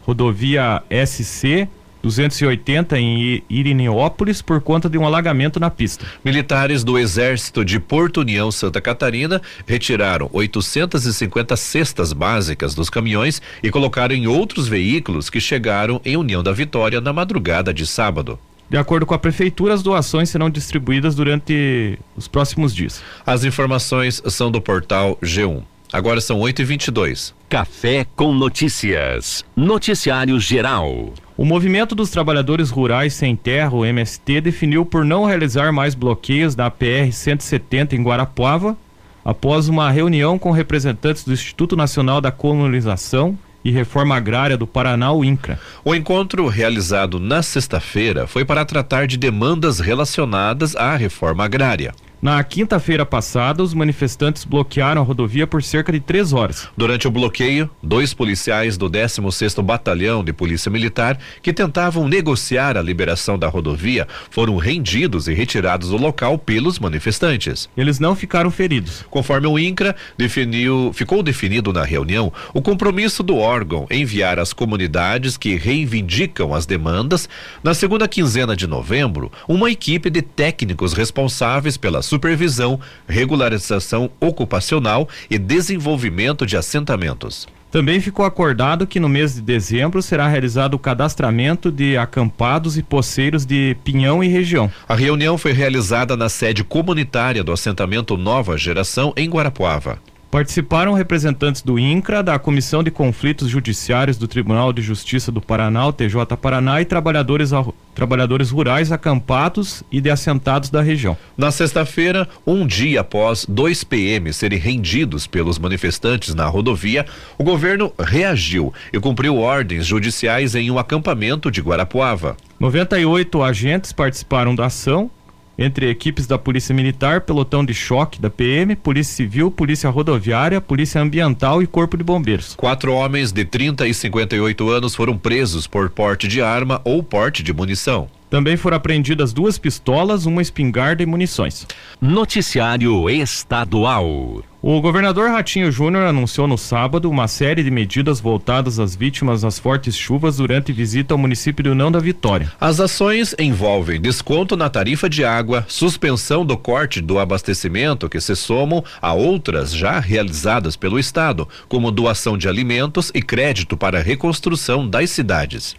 rodovia 0.04 0.82
SC 0.90 1.68
280 2.02 2.98
em 2.98 3.44
Irineópolis 3.48 4.42
por 4.42 4.60
conta 4.60 4.90
de 4.90 4.98
um 4.98 5.06
alagamento 5.06 5.60
na 5.60 5.70
pista. 5.70 6.04
Militares 6.24 6.82
do 6.82 6.98
Exército 6.98 7.64
de 7.64 7.78
Porto 7.78 8.22
União 8.22 8.50
Santa 8.50 8.80
Catarina 8.80 9.40
retiraram 9.64 10.28
850 10.32 11.54
cestas 11.54 12.12
básicas 12.12 12.74
dos 12.74 12.90
caminhões 12.90 13.40
e 13.62 13.70
colocaram 13.70 14.16
em 14.16 14.26
outros 14.26 14.66
veículos 14.66 15.30
que 15.30 15.40
chegaram 15.40 16.00
em 16.04 16.16
União 16.16 16.42
da 16.42 16.50
Vitória 16.50 17.00
na 17.00 17.12
madrugada 17.12 17.72
de 17.72 17.86
sábado. 17.86 18.36
De 18.70 18.76
acordo 18.76 19.06
com 19.06 19.14
a 19.14 19.18
prefeitura, 19.18 19.72
as 19.72 19.82
doações 19.82 20.28
serão 20.28 20.50
distribuídas 20.50 21.14
durante 21.14 21.98
os 22.16 22.28
próximos 22.28 22.74
dias. 22.74 23.02
As 23.24 23.44
informações 23.44 24.22
são 24.26 24.50
do 24.50 24.60
portal 24.60 25.16
G1. 25.22 25.62
Agora 25.90 26.20
são 26.20 26.38
8 26.38 26.60
e 26.60 26.64
22 26.66 27.34
Café 27.48 28.06
com 28.14 28.30
notícias. 28.34 29.42
Noticiário 29.56 30.38
Geral. 30.38 31.14
O 31.34 31.46
Movimento 31.46 31.94
dos 31.94 32.10
Trabalhadores 32.10 32.68
Rurais 32.68 33.14
Sem 33.14 33.34
Terra, 33.34 33.74
o 33.74 33.86
MST, 33.86 34.42
definiu 34.42 34.84
por 34.84 35.02
não 35.02 35.24
realizar 35.24 35.72
mais 35.72 35.94
bloqueios 35.94 36.54
na 36.54 36.70
PR 36.70 37.10
170 37.10 37.96
em 37.96 38.02
Guarapuava, 38.02 38.76
após 39.24 39.66
uma 39.68 39.90
reunião 39.90 40.38
com 40.38 40.50
representantes 40.50 41.24
do 41.24 41.32
Instituto 41.32 41.74
Nacional 41.74 42.20
da 42.20 42.30
Colonização, 42.30 43.38
e 43.68 43.70
Reforma 43.70 44.16
Agrária 44.16 44.56
do 44.56 44.66
Paraná, 44.66 45.12
o 45.12 45.22
INCRA. 45.22 45.60
O 45.84 45.94
encontro 45.94 46.46
realizado 46.48 47.20
na 47.20 47.42
sexta-feira 47.42 48.26
foi 48.26 48.44
para 48.44 48.64
tratar 48.64 49.06
de 49.06 49.18
demandas 49.18 49.78
relacionadas 49.78 50.74
à 50.74 50.96
reforma 50.96 51.44
agrária. 51.44 51.94
Na 52.20 52.42
quinta-feira 52.42 53.06
passada, 53.06 53.62
os 53.62 53.72
manifestantes 53.72 54.44
bloquearam 54.44 55.00
a 55.00 55.04
rodovia 55.04 55.46
por 55.46 55.62
cerca 55.62 55.92
de 55.92 56.00
três 56.00 56.32
horas. 56.32 56.68
Durante 56.76 57.06
o 57.06 57.12
bloqueio, 57.12 57.70
dois 57.80 58.12
policiais 58.12 58.76
do 58.76 58.90
16º 58.90 59.62
Batalhão 59.62 60.24
de 60.24 60.32
Polícia 60.32 60.68
Militar 60.68 61.16
que 61.40 61.52
tentavam 61.52 62.08
negociar 62.08 62.76
a 62.76 62.82
liberação 62.82 63.38
da 63.38 63.46
rodovia 63.46 64.08
foram 64.30 64.56
rendidos 64.56 65.28
e 65.28 65.32
retirados 65.32 65.90
do 65.90 65.96
local 65.96 66.36
pelos 66.36 66.80
manifestantes. 66.80 67.68
Eles 67.76 68.00
não 68.00 68.16
ficaram 68.16 68.50
feridos. 68.50 69.04
Conforme 69.08 69.46
o 69.46 69.56
INCRA 69.56 69.94
definiu, 70.16 70.90
ficou 70.92 71.22
definido 71.22 71.72
na 71.72 71.84
reunião 71.84 72.32
o 72.52 72.60
compromisso 72.60 73.22
do 73.22 73.36
órgão 73.36 73.86
enviar 73.88 74.40
às 74.40 74.52
comunidades 74.52 75.36
que 75.36 75.54
reivindicam 75.54 76.52
as 76.52 76.66
demandas, 76.66 77.28
na 77.62 77.74
segunda 77.74 78.08
quinzena 78.08 78.56
de 78.56 78.66
novembro, 78.66 79.30
uma 79.46 79.70
equipe 79.70 80.10
de 80.10 80.20
técnicos 80.20 80.94
responsáveis 80.94 81.76
pela 81.76 82.02
supervisão, 82.08 82.80
regularização 83.06 84.10
ocupacional 84.20 85.08
e 85.30 85.38
desenvolvimento 85.38 86.44
de 86.44 86.56
assentamentos. 86.56 87.46
Também 87.70 88.00
ficou 88.00 88.24
acordado 88.24 88.86
que 88.86 88.98
no 88.98 89.10
mês 89.10 89.34
de 89.34 89.42
dezembro 89.42 90.00
será 90.00 90.26
realizado 90.26 90.74
o 90.74 90.78
cadastramento 90.78 91.70
de 91.70 91.98
acampados 91.98 92.78
e 92.78 92.82
poceiros 92.82 93.44
de 93.44 93.76
Pinhão 93.84 94.24
e 94.24 94.28
região. 94.28 94.70
A 94.88 94.94
reunião 94.94 95.36
foi 95.36 95.52
realizada 95.52 96.16
na 96.16 96.30
sede 96.30 96.64
comunitária 96.64 97.44
do 97.44 97.52
assentamento 97.52 98.16
Nova 98.16 98.56
Geração, 98.56 99.12
em 99.16 99.28
Guarapuava. 99.28 99.98
Participaram 100.30 100.92
representantes 100.92 101.62
do 101.62 101.78
INCRA, 101.78 102.22
da 102.22 102.38
Comissão 102.38 102.82
de 102.82 102.90
Conflitos 102.90 103.48
Judiciários 103.48 104.18
do 104.18 104.28
Tribunal 104.28 104.74
de 104.74 104.82
Justiça 104.82 105.32
do 105.32 105.40
Paraná, 105.40 105.90
TJ 105.90 106.36
Paraná, 106.36 106.82
e 106.82 106.84
trabalhadores, 106.84 107.50
trabalhadores 107.94 108.50
rurais 108.50 108.92
acampados 108.92 109.82
e 109.90 110.02
de 110.02 110.10
assentados 110.10 110.68
da 110.68 110.82
região. 110.82 111.16
Na 111.34 111.50
sexta-feira, 111.50 112.28
um 112.46 112.66
dia 112.66 113.00
após 113.00 113.46
dois 113.48 113.82
PM 113.82 114.30
serem 114.34 114.58
rendidos 114.58 115.26
pelos 115.26 115.58
manifestantes 115.58 116.34
na 116.34 116.46
rodovia, 116.46 117.06
o 117.38 117.42
governo 117.42 117.90
reagiu 117.98 118.70
e 118.92 119.00
cumpriu 119.00 119.38
ordens 119.38 119.86
judiciais 119.86 120.54
em 120.54 120.70
um 120.70 120.78
acampamento 120.78 121.50
de 121.50 121.62
Guarapuava. 121.62 122.36
98 122.60 123.42
agentes 123.42 123.92
participaram 123.92 124.54
da 124.54 124.66
ação 124.66 125.10
entre 125.58 125.90
equipes 125.90 126.26
da 126.26 126.38
Polícia 126.38 126.74
Militar, 126.74 127.22
Pelotão 127.22 127.64
de 127.64 127.74
Choque 127.74 128.20
da 128.20 128.30
PM, 128.30 128.76
Polícia 128.76 129.14
Civil, 129.14 129.50
Polícia 129.50 129.90
Rodoviária, 129.90 130.60
Polícia 130.60 131.00
Ambiental 131.00 131.62
e 131.62 131.66
Corpo 131.66 131.96
de 131.96 132.04
Bombeiros. 132.04 132.54
Quatro 132.54 132.92
homens 132.92 133.32
de 133.32 133.44
30 133.44 133.88
e 133.88 133.92
58 133.92 134.70
anos 134.70 134.94
foram 134.94 135.18
presos 135.18 135.66
por 135.66 135.90
porte 135.90 136.28
de 136.28 136.40
arma 136.40 136.80
ou 136.84 137.02
porte 137.02 137.42
de 137.42 137.52
munição. 137.52 138.08
Também 138.30 138.56
foram 138.56 138.76
apreendidas 138.76 139.32
duas 139.32 139.58
pistolas, 139.58 140.26
uma 140.26 140.42
espingarda 140.42 141.02
e 141.02 141.06
munições. 141.06 141.66
Noticiário 142.00 143.08
Estadual. 143.08 144.42
O 144.70 144.82
governador 144.82 145.30
Ratinho 145.30 145.72
Júnior 145.72 146.04
anunciou 146.04 146.46
no 146.46 146.58
sábado 146.58 147.08
uma 147.08 147.26
série 147.26 147.62
de 147.62 147.70
medidas 147.70 148.20
voltadas 148.20 148.78
às 148.78 148.94
vítimas 148.94 149.40
das 149.40 149.58
fortes 149.58 149.96
chuvas 149.96 150.36
durante 150.36 150.74
visita 150.74 151.14
ao 151.14 151.18
município 151.18 151.64
de 151.64 151.70
União 151.70 151.90
da 151.90 151.98
Vitória. 151.98 152.52
As 152.60 152.78
ações 152.78 153.34
envolvem 153.38 153.98
desconto 153.98 154.58
na 154.58 154.68
tarifa 154.68 155.08
de 155.08 155.24
água, 155.24 155.64
suspensão 155.68 156.44
do 156.44 156.54
corte 156.54 157.00
do 157.00 157.18
abastecimento 157.18 158.10
que 158.10 158.20
se 158.20 158.36
somam 158.36 158.84
a 159.00 159.14
outras 159.14 159.72
já 159.72 159.98
realizadas 159.98 160.76
pelo 160.76 160.98
Estado, 160.98 161.48
como 161.66 161.90
doação 161.90 162.36
de 162.36 162.46
alimentos 162.46 163.10
e 163.14 163.22
crédito 163.22 163.74
para 163.74 164.00
a 164.00 164.02
reconstrução 164.02 164.86
das 164.86 165.08
cidades. 165.08 165.76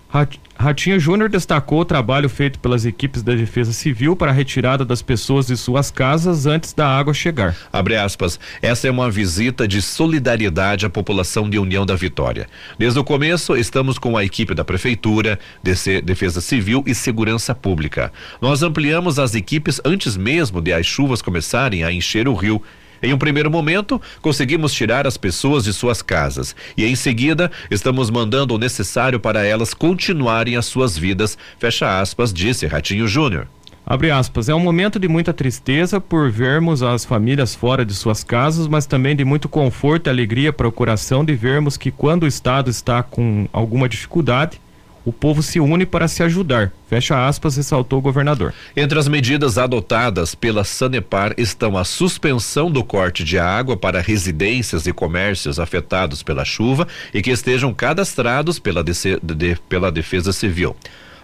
Ratinho 0.61 0.99
Júnior 0.99 1.29
destacou 1.29 1.79
o 1.79 1.85
trabalho 1.85 2.27
feito 2.27 2.59
pelas 2.59 2.83
equipes 2.83 3.23
da 3.23 3.33
Defesa 3.33 3.71
Civil 3.71 4.13
para 4.13 4.31
a 4.31 4.33
retirada 4.33 4.83
das 4.83 5.01
pessoas 5.01 5.47
de 5.47 5.55
suas 5.55 5.89
casas 5.89 6.45
antes 6.45 6.73
da 6.73 6.85
água 6.85 7.13
chegar. 7.13 7.55
Abre 7.71 7.95
aspas. 7.95 8.37
Essa 8.61 8.89
é 8.89 8.91
uma 8.91 9.09
visita 9.09 9.65
de 9.65 9.81
solidariedade 9.81 10.85
à 10.85 10.89
população 10.89 11.49
de 11.49 11.57
União 11.57 11.85
da 11.85 11.95
Vitória. 11.95 12.45
Desde 12.77 12.99
o 12.99 13.05
começo, 13.05 13.55
estamos 13.55 13.97
com 13.97 14.17
a 14.17 14.25
equipe 14.25 14.53
da 14.53 14.65
Prefeitura, 14.65 15.39
Defesa 16.03 16.41
Civil 16.41 16.83
e 16.85 16.93
Segurança 16.93 17.55
Pública. 17.55 18.11
Nós 18.41 18.61
ampliamos 18.61 19.17
as 19.17 19.35
equipes 19.35 19.79
antes 19.85 20.17
mesmo 20.17 20.61
de 20.61 20.73
as 20.73 20.85
chuvas 20.85 21.21
começarem 21.21 21.85
a 21.85 21.91
encher 21.93 22.27
o 22.27 22.33
rio 22.33 22.61
em 23.01 23.13
um 23.13 23.17
primeiro 23.17 23.49
momento, 23.49 24.01
conseguimos 24.21 24.73
tirar 24.73 25.07
as 25.07 25.17
pessoas 25.17 25.63
de 25.63 25.73
suas 25.73 26.01
casas 26.01 26.55
e 26.77 26.85
em 26.85 26.95
seguida 26.95 27.51
estamos 27.69 28.09
mandando 28.09 28.55
o 28.55 28.57
necessário 28.57 29.19
para 29.19 29.45
elas 29.45 29.73
continuarem 29.73 30.55
as 30.55 30.65
suas 30.65 30.97
vidas, 30.97 31.37
fecha 31.57 31.99
aspas, 31.99 32.33
disse 32.33 32.67
Ratinho 32.67 33.07
Júnior. 33.07 33.47
Abre 33.85 34.11
aspas, 34.11 34.47
é 34.47 34.53
um 34.53 34.59
momento 34.59 34.99
de 34.99 35.07
muita 35.07 35.33
tristeza 35.33 35.99
por 35.99 36.29
vermos 36.29 36.83
as 36.83 37.03
famílias 37.03 37.55
fora 37.55 37.83
de 37.83 37.95
suas 37.95 38.23
casas, 38.23 38.67
mas 38.67 38.85
também 38.85 39.15
de 39.15 39.25
muito 39.25 39.49
conforto 39.49 40.05
e 40.05 40.09
alegria 40.11 40.53
para 40.53 40.67
o 40.67 40.71
coração 40.71 41.25
de 41.25 41.33
vermos 41.33 41.75
que 41.75 41.89
quando 41.89 42.23
o 42.23 42.27
Estado 42.27 42.69
está 42.69 43.01
com 43.01 43.47
alguma 43.51 43.89
dificuldade, 43.89 44.61
o 45.09 45.13
povo 45.13 45.41
se 45.41 45.59
une 45.59 45.87
para 45.87 46.07
se 46.07 46.21
ajudar. 46.21 46.71
Fecha 46.87 47.27
aspas, 47.27 47.57
ressaltou 47.57 47.97
o 47.97 48.01
governador. 48.01 48.53
Entre 48.77 48.97
as 48.97 49.07
medidas 49.07 49.57
adotadas 49.57 50.35
pela 50.35 50.63
Sanepar 50.63 51.33
estão 51.35 51.75
a 51.75 51.83
suspensão 51.83 52.69
do 52.69 52.83
corte 52.83 53.23
de 53.23 53.39
água 53.39 53.75
para 53.75 54.01
residências 54.01 54.85
e 54.85 54.93
comércios 54.93 55.59
afetados 55.59 56.21
pela 56.21 56.45
chuva 56.45 56.87
e 57.11 57.23
que 57.23 57.31
estejam 57.31 57.73
cadastrados 57.73 58.59
pela, 58.59 58.83
de, 58.83 59.57
pela 59.67 59.91
Defesa 59.91 60.31
Civil. 60.31 60.75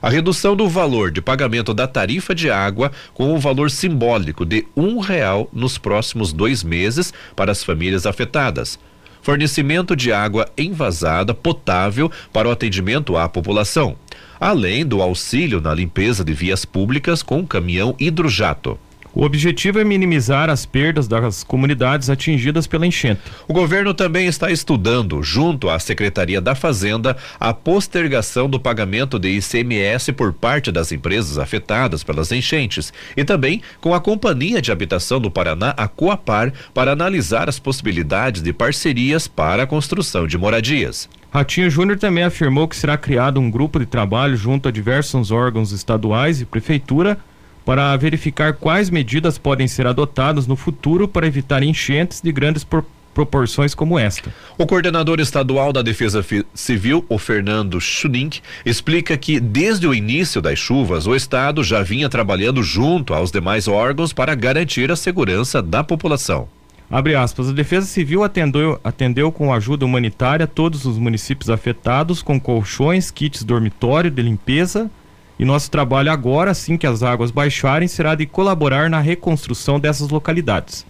A 0.02 0.10
redução 0.10 0.56
do 0.56 0.68
valor 0.68 1.12
de 1.12 1.22
pagamento 1.22 1.72
da 1.72 1.88
tarifa 1.88 2.34
de 2.34 2.50
água 2.50 2.92
com 3.14 3.26
o 3.26 3.36
um 3.36 3.40
valor 3.40 3.70
simbólico 3.70 4.46
de 4.46 4.66
um 4.76 5.00
real 5.00 5.48
nos 5.54 5.78
próximos 5.78 6.34
dois 6.34 6.64
meses 6.64 7.14
para 7.36 7.52
as 7.52 7.64
famílias 7.64 8.08
afetadas 8.08 8.80
fornecimento 9.26 9.96
de 9.96 10.14
água 10.14 10.48
envasada 10.56 11.34
potável 11.34 12.12
para 12.32 12.48
o 12.48 12.52
atendimento 12.52 13.18
à 13.18 13.28
população, 13.28 13.96
além 14.40 14.86
do 14.86 15.02
auxílio 15.02 15.60
na 15.60 15.74
limpeza 15.74 16.24
de 16.24 16.32
vias 16.32 16.64
públicas 16.64 17.24
com 17.24 17.44
caminhão 17.44 17.96
hidrojato. 18.00 18.78
O 19.16 19.24
objetivo 19.24 19.80
é 19.80 19.84
minimizar 19.86 20.50
as 20.50 20.66
perdas 20.66 21.08
das 21.08 21.42
comunidades 21.42 22.10
atingidas 22.10 22.68
pela 22.68 22.86
enchente. 22.86 23.22
O 23.48 23.54
governo 23.54 23.94
também 23.94 24.28
está 24.28 24.52
estudando, 24.52 25.24
junto 25.24 25.70
à 25.70 25.80
Secretaria 25.80 26.42
da 26.42 26.54
Fazenda, 26.54 27.16
a 27.40 27.54
postergação 27.54 28.50
do 28.50 28.60
pagamento 28.60 29.18
de 29.18 29.30
ICMS 29.30 30.12
por 30.12 30.34
parte 30.34 30.70
das 30.70 30.92
empresas 30.92 31.38
afetadas 31.38 32.04
pelas 32.04 32.30
enchentes 32.34 32.92
e 33.16 33.24
também 33.24 33.62
com 33.80 33.94
a 33.94 34.02
Companhia 34.02 34.62
de 34.62 34.70
Habitação 34.70 35.22
do 35.22 35.32
Paraná, 35.32 35.74
a 35.78 35.88
Coapar, 35.88 36.52
para 36.74 36.92
analisar 36.92 37.48
as 37.48 37.58
possibilidades 37.58 38.42
de 38.42 38.52
parcerias 38.52 39.30
para 39.30 39.64
a 39.64 39.68
construção 39.68 40.28
de 40.28 40.38
moradias. 40.38 41.08
Ratinho 41.32 41.70
Júnior 41.70 41.98
também 41.98 42.26
afirmou 42.26 42.68
que 42.68 42.76
será 42.76 42.98
criado 42.98 43.40
um 43.40 43.50
grupo 43.50 43.80
de 43.80 43.86
trabalho 43.86 44.36
junto 44.36 44.68
a 44.68 44.72
diversos 44.72 45.32
órgãos 45.32 45.72
estaduais 45.72 46.42
e 46.42 46.46
prefeitura 46.46 47.18
para 47.66 47.96
verificar 47.98 48.54
quais 48.54 48.90
medidas 48.90 49.38
podem 49.38 49.68
ser 49.68 49.88
adotadas 49.88 50.46
no 50.46 50.56
futuro 50.56 51.08
para 51.08 51.28
evitar 51.28 51.64
enchentes 51.64 52.22
de 52.22 52.32
grandes 52.32 52.64
proporções 52.64 52.96
proporções 53.16 53.74
como 53.74 53.98
esta. 53.98 54.32
O 54.58 54.68
coordenador 54.68 55.22
estadual 55.22 55.72
da 55.72 55.82
Defesa 55.82 56.24
Civil, 56.54 57.06
o 57.08 57.18
Fernando 57.18 57.80
Schunink, 57.80 58.42
explica 58.66 59.18
que 59.18 59.40
desde 59.40 59.88
o 59.88 59.94
início 59.94 60.42
das 60.42 60.60
chuvas, 60.60 61.08
o 61.08 61.16
estado 61.16 61.64
já 61.64 61.82
vinha 61.82 62.10
trabalhando 62.10 62.62
junto 62.62 63.14
aos 63.14 63.32
demais 63.32 63.70
órgãos 63.70 64.12
para 64.12 64.36
garantir 64.36 64.92
a 64.92 64.98
segurança 64.98 65.62
da 65.62 65.82
população. 65.82 66.50
Abre 66.92 67.16
aspas, 67.16 67.50
a 67.50 67.54
Defesa 67.54 67.88
Civil 67.88 68.24
atendeu, 68.24 68.80
atendeu 68.84 69.32
com 69.32 69.52
ajuda 69.52 69.86
humanitária 69.86 70.46
todos 70.46 70.86
os 70.86 71.00
municípios 71.00 71.50
afetados 71.50 72.22
com 72.22 72.40
colchões, 72.40 73.10
kits 73.10 73.44
dormitório 73.44 74.12
de 74.12 74.22
limpeza, 74.22 74.92
e 75.38 75.46
nosso 75.46 75.70
trabalho 75.70 76.12
agora, 76.12 76.52
assim 76.52 76.78
que 76.78 76.88
as 76.88 77.04
águas 77.04 77.32
baixarem, 77.32 77.88
será 77.88 78.16
de 78.16 78.26
colaborar 78.26 78.90
na 78.90 79.00
reconstrução 79.00 79.80
dessas 79.80 80.10
localidades. 80.10 80.86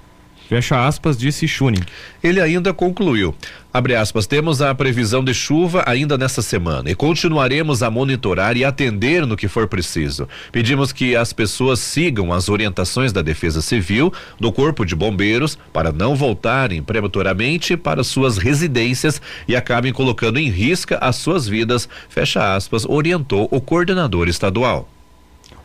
Fecha 0.47 0.85
aspas, 0.85 1.17
disse 1.17 1.47
Schuning. 1.47 1.83
Ele 2.23 2.39
ainda 2.39 2.73
concluiu. 2.73 3.33
Abre 3.73 3.95
aspas, 3.95 4.27
temos 4.27 4.61
a 4.61 4.73
previsão 4.73 5.23
de 5.23 5.33
chuva 5.33 5.83
ainda 5.85 6.17
nesta 6.17 6.41
semana 6.41 6.89
e 6.89 6.95
continuaremos 6.95 7.83
a 7.83 7.91
monitorar 7.91 8.55
e 8.55 8.63
atender 8.63 9.25
no 9.25 9.35
que 9.35 9.47
for 9.47 9.67
preciso. 9.67 10.29
Pedimos 10.51 10.93
que 10.93 11.15
as 11.15 11.33
pessoas 11.33 11.79
sigam 11.79 12.31
as 12.31 12.47
orientações 12.47 13.11
da 13.11 13.21
Defesa 13.21 13.61
Civil, 13.61 14.13
do 14.39 14.51
Corpo 14.51 14.85
de 14.85 14.95
Bombeiros, 14.95 15.57
para 15.73 15.91
não 15.91 16.15
voltarem 16.15 16.81
prematuramente 16.81 17.75
para 17.75 18.03
suas 18.03 18.37
residências 18.37 19.21
e 19.47 19.55
acabem 19.55 19.91
colocando 19.91 20.39
em 20.39 20.49
risco 20.49 20.95
as 21.01 21.17
suas 21.17 21.47
vidas. 21.47 21.89
Fecha 22.07 22.55
aspas, 22.55 22.85
orientou 22.85 23.47
o 23.51 23.59
coordenador 23.59 24.29
estadual. 24.29 24.94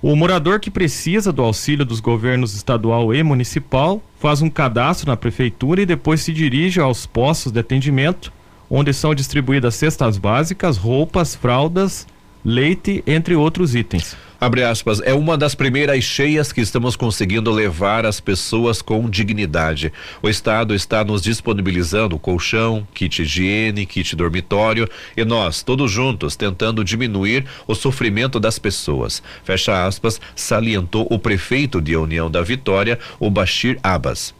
O 0.02 0.16
morador 0.16 0.58
que 0.58 0.70
precisa 0.70 1.30
do 1.30 1.42
auxílio 1.42 1.84
dos 1.84 2.00
governos 2.00 2.54
estadual 2.54 3.14
e 3.14 3.22
municipal 3.22 4.02
faz 4.18 4.40
um 4.40 4.48
cadastro 4.48 5.06
na 5.06 5.16
prefeitura 5.16 5.82
e 5.82 5.86
depois 5.86 6.22
se 6.22 6.32
dirige 6.32 6.80
aos 6.80 7.04
postos 7.04 7.52
de 7.52 7.60
atendimento, 7.60 8.32
onde 8.70 8.94
são 8.94 9.14
distribuídas 9.14 9.74
cestas 9.74 10.16
básicas, 10.16 10.78
roupas, 10.78 11.34
fraldas, 11.34 12.06
leite, 12.44 13.03
entre 13.07 13.35
outros 13.35 13.74
itens. 13.74 14.16
Abre 14.40 14.64
aspas, 14.64 15.03
é 15.05 15.12
uma 15.12 15.37
das 15.37 15.55
primeiras 15.55 16.03
cheias 16.03 16.50
que 16.50 16.62
estamos 16.62 16.96
conseguindo 16.96 17.50
levar 17.50 18.07
as 18.07 18.20
pessoas 18.20 18.81
com 18.81 19.11
dignidade. 19.11 19.92
O 20.22 20.31
Estado 20.31 20.74
está 20.74 21.05
nos 21.05 21.20
disponibilizando 21.20 22.18
colchão, 22.18 22.88
kit 22.94 23.20
higiene, 23.20 23.85
kit 23.85 24.16
dormitório 24.16 24.88
e 25.14 25.26
nós, 25.26 25.62
todos 25.62 25.92
juntos, 25.92 26.37
tentando 26.37 26.83
diminuir 26.83 27.44
o 27.66 27.74
sofrimento 27.74 28.40
das 28.40 28.59
pessoas. 28.59 29.22
Fecha 29.44 29.85
aspas, 29.85 30.18
salientou 30.35 31.07
o 31.11 31.18
prefeito 31.18 31.79
de 31.79 31.94
União 31.94 32.31
da 32.31 32.40
Vitória, 32.40 32.98
o 33.18 33.29
Bashir 33.29 33.79
Abbas. 33.83 34.35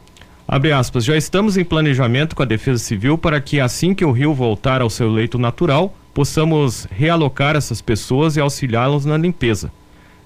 Abre 0.47 0.71
aspas, 0.71 1.05
já 1.05 1.15
estamos 1.15 1.57
em 1.57 1.63
planejamento 1.63 2.35
com 2.35 2.41
a 2.41 2.45
Defesa 2.47 2.83
Civil 2.83 3.19
para 3.19 3.39
que 3.39 3.59
assim 3.59 3.93
que 3.93 4.03
o 4.03 4.11
rio 4.11 4.33
voltar 4.33 4.81
ao 4.81 4.89
seu 4.89 5.09
leito 5.11 5.37
natural, 5.37 5.95
possamos 6.13 6.87
realocar 6.91 7.55
essas 7.55 7.81
pessoas 7.81 8.35
e 8.35 8.41
auxiliá-las 8.41 9.05
na 9.05 9.17
limpeza. 9.17 9.71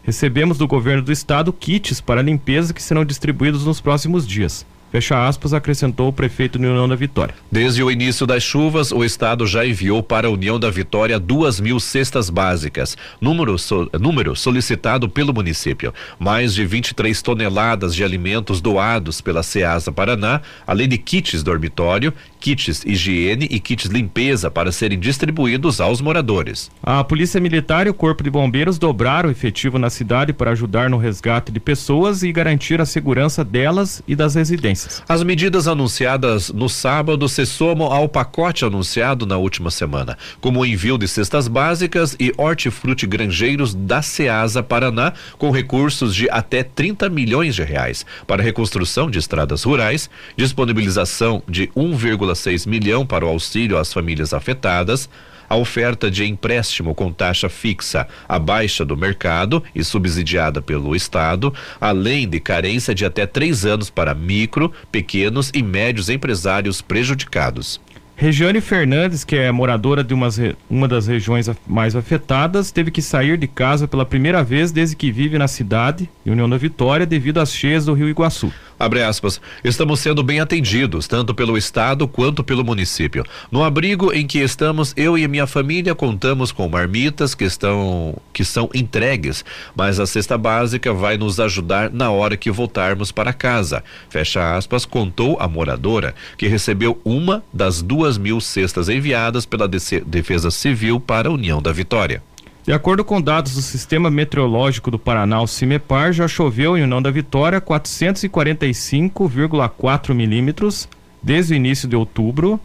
Recebemos 0.04 0.58
do 0.58 0.68
governo 0.68 1.02
do 1.02 1.12
estado 1.12 1.52
kits 1.52 2.00
para 2.00 2.22
limpeza 2.22 2.74
que 2.74 2.84
serão 2.84 3.04
distribuídos 3.04 3.66
nos 3.66 3.82
próximos 3.82 4.28
dias. 4.28 4.66
Fecha 4.92 5.28
aspas, 5.28 5.54
acrescentou 5.54 6.08
o 6.08 6.14
prefeito 6.14 6.58
de 6.58 6.66
União 6.66 6.88
da 6.88 6.96
Vitória. 6.96 7.36
Desde 7.52 7.84
o 7.84 7.92
início 7.92 8.26
das 8.26 8.44
chuvas, 8.44 8.92
o 8.92 9.04
estado 9.04 9.46
já 9.46 9.66
enviou 9.66 10.02
para 10.02 10.28
a 10.28 10.32
União 10.32 10.60
da 10.60 10.70
Vitória 10.70 11.20
duas 11.20 11.60
mil 11.60 11.80
cestas 11.80 12.30
básicas, 12.30 12.98
número, 13.20 13.58
so, 13.58 13.90
número 14.00 14.36
solicitado 14.36 15.10
pelo 15.10 15.34
município. 15.34 15.94
Mais 16.18 16.54
de 16.54 16.66
23 16.66 17.22
toneladas 17.22 17.94
de 17.94 18.04
alimentos 18.04 18.62
doados 18.62 19.20
pela 19.22 19.44
Ceasa 19.44 19.92
Paraná, 19.92 20.42
além 20.66 20.88
de 20.88 20.98
kits 20.98 21.44
dormitório, 21.44 22.14
kits 22.40 22.86
higiene 22.86 23.48
e 23.50 23.60
kits 23.60 23.88
limpeza 23.88 24.52
para 24.52 24.72
serem 24.72 25.00
distribuídos 25.00 25.82
aos 25.82 26.00
moradores. 26.00 26.70
A 26.82 27.04
Polícia 27.04 27.42
Militar 27.42 27.88
e 27.88 27.90
o 27.90 27.94
Corpo 27.94 28.24
de 28.24 28.30
Bombeiros 28.30 28.78
dobraram 28.78 29.30
o 29.30 29.32
efetivo 29.32 29.80
na 29.80 29.90
cidade 29.90 30.32
para 30.32 30.52
ajudar 30.52 30.90
no 30.90 30.98
resgate 30.98 31.52
de 31.52 31.60
pessoas 31.60 32.24
e 32.24 32.32
garantir 32.32 32.80
a 32.80 32.86
segurança 32.86 33.44
delas 33.44 34.04
e 34.08 34.16
das 34.16 34.36
residências. 34.36 34.75
As 35.08 35.24
medidas 35.24 35.68
anunciadas 35.68 36.52
no 36.52 36.68
sábado 36.68 37.28
se 37.30 37.46
somam 37.46 37.92
ao 37.92 38.08
pacote 38.10 38.66
anunciado 38.66 39.26
na 39.26 39.38
última 39.38 39.72
semana, 39.72 40.18
como 40.42 40.60
o 40.60 40.66
envio 40.66 40.98
de 40.98 41.08
cestas 41.08 41.48
básicas 41.48 42.16
e 42.20 42.34
hortifruti 42.38 43.08
granjeiros 43.08 43.74
da 43.74 44.02
Ceasa 44.02 44.62
Paraná, 44.62 45.14
com 45.38 45.52
recursos 45.52 46.14
de 46.16 46.30
até 46.30 46.64
30 46.64 47.10
milhões 47.10 47.56
de 47.56 47.64
reais. 47.64 48.06
Para 48.28 48.44
reconstrução 48.44 49.10
de 49.10 49.20
estradas 49.20 49.64
rurais, 49.64 50.10
disponibilização 50.38 51.42
de 51.48 51.68
1,6 51.70 52.68
milhão 52.68 53.06
para 53.06 53.26
o 53.26 53.30
auxílio 53.30 53.78
às 53.78 53.94
famílias 53.94 54.34
afetadas 54.34 55.10
a 55.50 55.56
oferta 55.56 56.10
de 56.10 56.26
empréstimo 56.26 56.94
com 56.94 57.12
taxa 57.12 57.50
fixa 57.50 58.08
abaixo 58.28 58.86
do 58.86 58.98
mercado 58.98 59.64
e 59.74 59.84
subsidiada 59.84 60.62
pelo 60.62 60.96
Estado, 60.96 61.54
além 61.80 62.28
de 62.28 62.40
carência 62.40 62.94
de 62.94 63.06
até 63.06 63.26
três 63.26 63.66
anos 63.66 63.90
para 63.90 64.14
micro, 64.14 64.72
pequenos 64.92 65.52
e 65.54 65.62
médios 65.62 66.10
empresários 66.10 66.82
prejudicados. 66.82 67.80
Regiane 68.18 68.62
Fernandes, 68.62 69.26
que 69.26 69.36
é 69.36 69.52
moradora 69.52 70.02
de 70.02 70.14
uma, 70.14 70.30
uma 70.70 70.88
das 70.88 71.06
regiões 71.06 71.50
mais 71.68 71.98
afetadas, 71.98 72.72
teve 72.72 72.90
que 72.90 73.02
sair 73.02 73.38
de 73.38 73.46
casa 73.46 73.90
pela 73.90 74.06
primeira 74.06 74.42
vez 74.42 74.72
desde 74.72 74.96
que 74.96 75.12
vive 75.12 75.38
na 75.38 75.50
cidade, 75.50 76.10
União 76.26 76.50
da 76.50 76.56
Vitória, 76.56 77.06
devido 77.06 77.42
às 77.42 77.54
cheias 77.54 77.86
do 77.86 77.94
Rio 77.94 78.08
Iguaçu. 78.08 78.54
Abre 78.78 79.02
aspas. 79.02 79.40
Estamos 79.64 80.02
sendo 80.02 80.22
bem 80.22 80.40
atendidos, 80.42 81.08
tanto 81.08 81.34
pelo 81.34 81.58
Estado 81.58 82.08
quanto 82.08 82.44
pelo 82.44 82.64
município. 82.64 83.24
No 83.50 83.64
abrigo 83.64 84.12
em 84.12 84.28
que 84.28 84.40
estamos, 84.40 84.94
eu 84.98 85.18
e 85.18 85.28
minha 85.28 85.48
família 85.48 85.96
contamos 85.96 86.52
com 86.52 86.68
marmitas 86.68 87.34
que 87.34 87.46
estão 87.46 88.16
que 88.34 88.44
são 88.44 88.70
entregues, 88.74 89.46
mas 89.76 90.00
a 90.00 90.06
cesta 90.06 90.38
básica 90.38 90.94
vai 90.94 91.18
nos 91.18 91.40
ajudar 91.40 91.90
na 91.90 92.12
hora 92.12 92.36
que 92.36 92.52
voltarmos 92.52 93.12
para 93.12 93.32
casa. 93.32 93.82
Fecha 94.10 94.56
aspas, 94.58 94.86
contou 94.86 95.38
a 95.40 95.48
moradora, 95.48 96.14
que 96.38 96.48
recebeu 96.48 97.00
uma 97.06 97.44
das 97.54 97.82
duas 97.82 98.18
mil 98.18 98.42
cestas 98.42 98.90
enviadas 98.90 99.46
pela 99.46 99.68
Defesa 99.68 100.52
Civil 100.52 101.00
para 101.00 101.30
a 101.30 101.32
União 101.32 101.62
da 101.62 101.72
Vitória. 101.72 102.22
De 102.66 102.74
acordo 102.74 103.06
com 103.06 103.22
dados 103.22 103.54
do 103.54 103.62
Sistema 103.62 104.10
Meteorológico 104.10 104.90
do 104.90 104.98
Paraná, 104.98 105.40
o 105.40 105.46
CIMEPAR, 105.46 106.12
já 106.12 106.28
choveu 106.28 106.76
em 106.76 106.82
União 106.82 107.00
da 107.00 107.12
Vitória 107.12 107.62
445,4 107.62 110.16
milímetros 110.16 110.90
desde 111.22 111.54
o 111.54 111.56
início 111.56 111.88
de 111.88 111.96
outubro, 111.96 112.60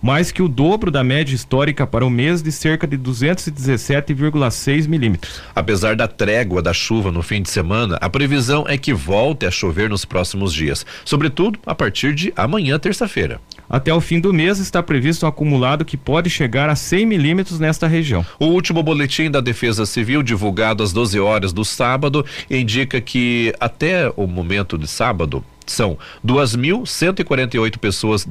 mais 0.00 0.32
que 0.32 0.42
o 0.42 0.48
dobro 0.48 0.90
da 0.90 1.04
média 1.04 1.34
histórica 1.34 1.86
para 1.86 2.04
o 2.04 2.10
mês 2.10 2.42
de 2.42 2.50
cerca 2.50 2.86
de 2.86 2.96
217,6 2.98 4.88
milímetros. 4.88 5.42
Apesar 5.54 5.94
da 5.94 6.08
trégua 6.08 6.62
da 6.62 6.72
chuva 6.72 7.12
no 7.12 7.22
fim 7.22 7.42
de 7.42 7.50
semana, 7.50 7.96
a 8.00 8.08
previsão 8.08 8.64
é 8.66 8.78
que 8.78 8.94
volte 8.94 9.46
a 9.46 9.50
chover 9.50 9.90
nos 9.90 10.04
próximos 10.04 10.52
dias, 10.52 10.86
sobretudo 11.04 11.58
a 11.66 11.74
partir 11.74 12.14
de 12.14 12.32
amanhã, 12.36 12.78
terça-feira. 12.78 13.40
Até 13.68 13.94
o 13.94 14.00
fim 14.00 14.18
do 14.18 14.32
mês 14.32 14.58
está 14.58 14.82
previsto 14.82 15.24
um 15.24 15.28
acumulado 15.28 15.84
que 15.84 15.96
pode 15.96 16.28
chegar 16.28 16.68
a 16.68 16.74
100 16.74 17.06
milímetros 17.06 17.60
nesta 17.60 17.86
região. 17.86 18.26
O 18.38 18.46
último 18.46 18.82
boletim 18.82 19.30
da 19.30 19.40
Defesa 19.40 19.86
Civil, 19.86 20.22
divulgado 20.22 20.82
às 20.82 20.92
12 20.92 21.20
horas 21.20 21.52
do 21.52 21.64
sábado, 21.64 22.24
indica 22.50 23.00
que 23.00 23.54
até 23.60 24.12
o 24.16 24.26
momento 24.26 24.76
de 24.76 24.88
sábado, 24.88 25.44
são 25.70 25.96
2.148 26.26 27.78
pessoas 27.78 28.26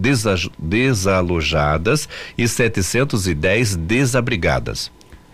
desalojadas 0.58 2.08
e 2.38 2.48
710 2.48 3.76
desabrigadas. 3.76 4.92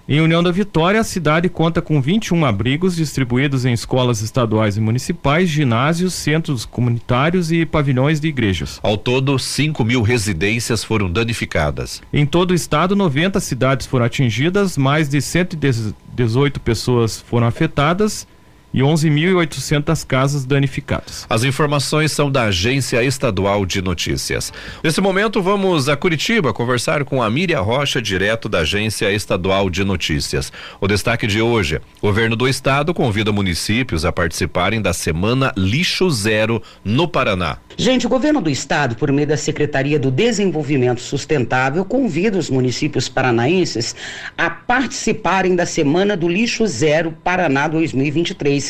Em 0.08 0.22
União 0.22 0.44
da 0.44 0.52
Vitória, 0.52 1.02
a 1.02 1.04
cidade 1.04 1.50
conta 1.50 1.82
com 1.82 2.00
21 2.00 2.46
abrigos 2.46 2.96
distribuídos 2.96 3.66
em 3.66 3.74
escolas 3.74 4.22
estaduais 4.22 4.78
e 4.78 4.80
municipais, 4.80 5.50
ginásios, 5.50 6.14
centros 6.14 6.64
comunitários 6.64 7.52
e 7.52 7.66
pavilhões 7.66 8.20
de 8.20 8.28
igrejas. 8.28 8.80
Ao 8.84 8.98
todo, 8.98 9.40
5 9.40 9.84
mil 9.84 10.04
residências 10.04 10.84
foram 10.84 11.12
danificadas. 11.12 12.04
Em 12.14 12.24
todo 12.24 12.52
o 12.52 12.54
estado, 12.54 12.96
90 12.96 13.40
cidades 13.40 13.88
foram 13.88 14.06
atingidas, 14.06 14.78
mais 14.78 15.10
de 15.10 15.20
118 15.20 16.60
pessoas 16.60 17.20
foram 17.20 17.48
afetadas 17.48 18.28
e 18.76 18.82
11.800 18.82 20.06
casas 20.06 20.44
danificadas. 20.44 21.26
As 21.30 21.46
informações 21.46 22.12
são 22.12 22.30
da 22.30 22.44
Agência 22.44 23.02
Estadual 23.02 23.66
de 23.66 23.82
Notícias. 23.82 24.52
Nesse 24.84 25.00
momento, 25.00 25.42
vamos 25.42 25.88
a 25.88 25.96
Curitiba 25.96 26.54
conversar 26.54 27.06
com 27.06 27.24
a 27.24 27.30
Miriam 27.30 27.62
Rocha, 27.62 28.02
direto 28.02 28.50
da 28.50 28.60
Agência 28.60 29.10
Estadual 29.14 29.70
de 29.70 29.86
Notícias. 29.86 30.52
O 30.82 30.90
destaque 30.90 31.26
de 31.26 31.42
hoje: 31.42 31.78
o 32.02 32.08
governo 32.08 32.36
do 32.36 32.50
estado 32.50 32.94
convida 32.94 33.32
municípios 33.32 34.04
a 34.04 34.12
participarem 34.12 34.82
da 34.82 34.92
Semana 34.92 35.54
Lixo 35.56 36.10
Zero 36.12 36.62
no 36.84 37.08
Paraná. 37.08 37.58
Gente, 37.78 38.06
o 38.06 38.10
governo 38.10 38.42
do 38.42 38.50
estado, 38.50 38.96
por 38.96 39.12
meio 39.12 39.28
da 39.28 39.38
Secretaria 39.38 39.98
do 39.98 40.12
Desenvolvimento 40.12 41.00
Sustentável, 41.00 41.86
convida 41.86 42.38
os 42.38 42.50
municípios 42.50 43.08
paranaenses 43.08 43.96
a 44.38 44.50
participarem 44.50 45.56
da 45.56 45.66
Semana 45.66 46.18
do 46.18 46.28
Lixo 46.28 46.68
Zero 46.68 47.14
Paraná 47.24 47.68
2023, 47.68 48.65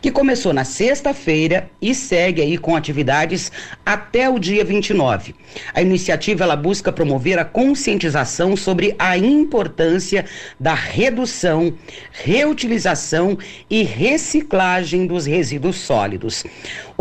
que 0.00 0.10
começou 0.10 0.52
na 0.52 0.64
sexta-feira 0.64 1.70
e 1.80 1.94
segue 1.94 2.42
aí 2.42 2.58
com 2.58 2.76
atividades 2.76 3.50
até 3.84 4.28
o 4.28 4.38
dia 4.38 4.64
29. 4.64 5.34
A 5.74 5.82
iniciativa 5.82 6.44
ela 6.44 6.56
busca 6.56 6.92
promover 6.92 7.38
a 7.38 7.44
conscientização 7.44 8.56
sobre 8.56 8.94
a 8.98 9.16
importância 9.16 10.24
da 10.58 10.74
redução, 10.74 11.72
reutilização 12.12 13.38
e 13.68 13.82
reciclagem 13.82 15.06
dos 15.06 15.26
resíduos 15.26 15.76
sólidos. 15.76 16.44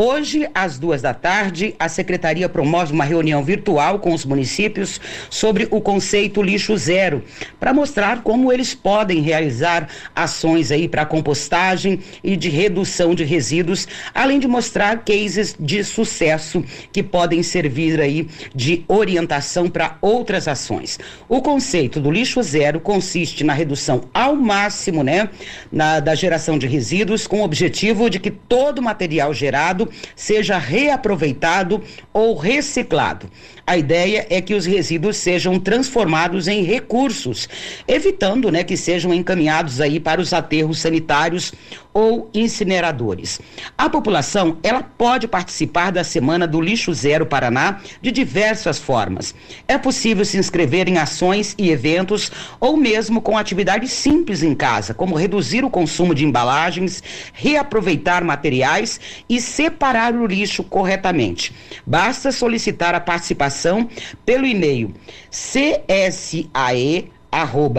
Hoje, 0.02 0.48
às 0.56 0.80
duas 0.80 1.02
da 1.02 1.14
tarde, 1.14 1.76
a 1.78 1.90
Secretaria 1.90 2.48
promove 2.48 2.94
uma 2.94 3.04
reunião 3.04 3.44
virtual 3.44 4.00
com 4.00 4.14
os 4.14 4.24
municípios 4.24 4.98
sobre 5.30 5.68
o 5.70 5.82
conceito 5.82 6.42
lixo 6.42 6.78
zero, 6.78 7.22
para 7.60 7.74
mostrar 7.74 8.24
como 8.24 8.50
eles 8.50 8.74
podem 8.74 9.20
realizar 9.20 9.90
ações 10.16 10.72
aí 10.72 10.88
para 10.88 11.06
compostagem 11.06 12.00
e 12.24 12.38
de 12.38 12.48
redução 12.48 13.14
de 13.14 13.26
resíduos, 13.26 13.90
além 14.16 14.40
de 14.40 14.48
mostrar 14.48 15.04
cases 15.04 15.54
de 15.60 15.84
sucesso 15.84 16.64
que 16.94 17.04
podem 17.04 17.44
servir 17.44 18.00
aí 18.00 18.26
de 18.56 18.86
orientação 18.88 19.70
para 19.70 19.98
outras 20.02 20.48
ações. 20.48 20.98
O 21.28 21.42
conceito 21.42 22.00
do 22.00 22.10
lixo 22.10 22.42
zero 22.42 22.80
consiste 22.80 23.44
na 23.44 23.52
redução 23.52 24.04
ao 24.14 24.34
máximo, 24.34 25.04
né, 25.04 25.30
na, 25.70 26.00
da 26.00 26.16
geração 26.16 26.58
de 26.58 26.68
resíduos, 26.68 27.28
com 27.28 27.42
o 27.42 27.44
objetivo 27.44 28.10
de 28.10 28.18
que 28.18 28.32
todo 28.32 28.82
material 28.82 29.34
gerado 29.34 29.89
seja 30.16 30.58
reaproveitado 30.58 31.82
ou 32.14 32.36
reciclado. 32.36 33.30
A 33.66 33.78
ideia 33.78 34.26
é 34.32 34.42
que 34.42 34.56
os 34.56 34.66
resíduos 34.66 35.18
sejam 35.18 35.60
transformados 35.60 36.48
em 36.48 36.64
recursos, 36.64 37.48
evitando 37.88 38.52
né, 38.52 38.64
que 38.64 38.76
sejam 38.76 39.14
encaminhados 39.14 39.80
aí 39.80 40.00
para 40.00 40.20
os 40.20 40.34
aterros 40.34 40.80
sanitários 40.80 41.54
ou 41.94 42.30
incineradores. 42.34 43.40
A 43.78 43.90
população 43.90 44.58
ela 44.64 44.82
pode 44.82 45.28
participar 45.28 45.92
da 45.92 46.04
Semana 46.04 46.48
do 46.48 46.62
Lixo 46.62 46.94
Zero 46.94 47.26
Paraná 47.26 47.80
de 48.02 48.12
diversas 48.12 48.80
formas. 48.80 49.36
É 49.68 49.78
possível 49.78 50.24
se 50.24 50.38
inscrever 50.38 50.88
em 50.88 50.98
ações 50.98 51.56
e 51.58 51.70
eventos 51.70 52.32
ou 52.60 52.78
mesmo 52.78 53.22
com 53.22 53.38
atividades 53.38 53.92
simples 53.92 54.42
em 54.42 54.56
casa, 54.56 54.94
como 54.94 55.16
reduzir 55.16 55.64
o 55.64 55.70
consumo 55.70 56.16
de 56.16 56.26
embalagens, 56.26 57.04
reaproveitar 57.34 58.24
materiais 58.24 59.00
e 59.28 59.40
separar 59.40 59.79
o 60.22 60.26
lixo 60.26 60.64
corretamente. 60.64 61.54
Basta 61.86 62.32
solicitar 62.32 62.94
a 62.94 63.00
participação 63.00 63.90
pelo 64.26 64.46
e-mail 64.46 64.94
csae 65.32 67.10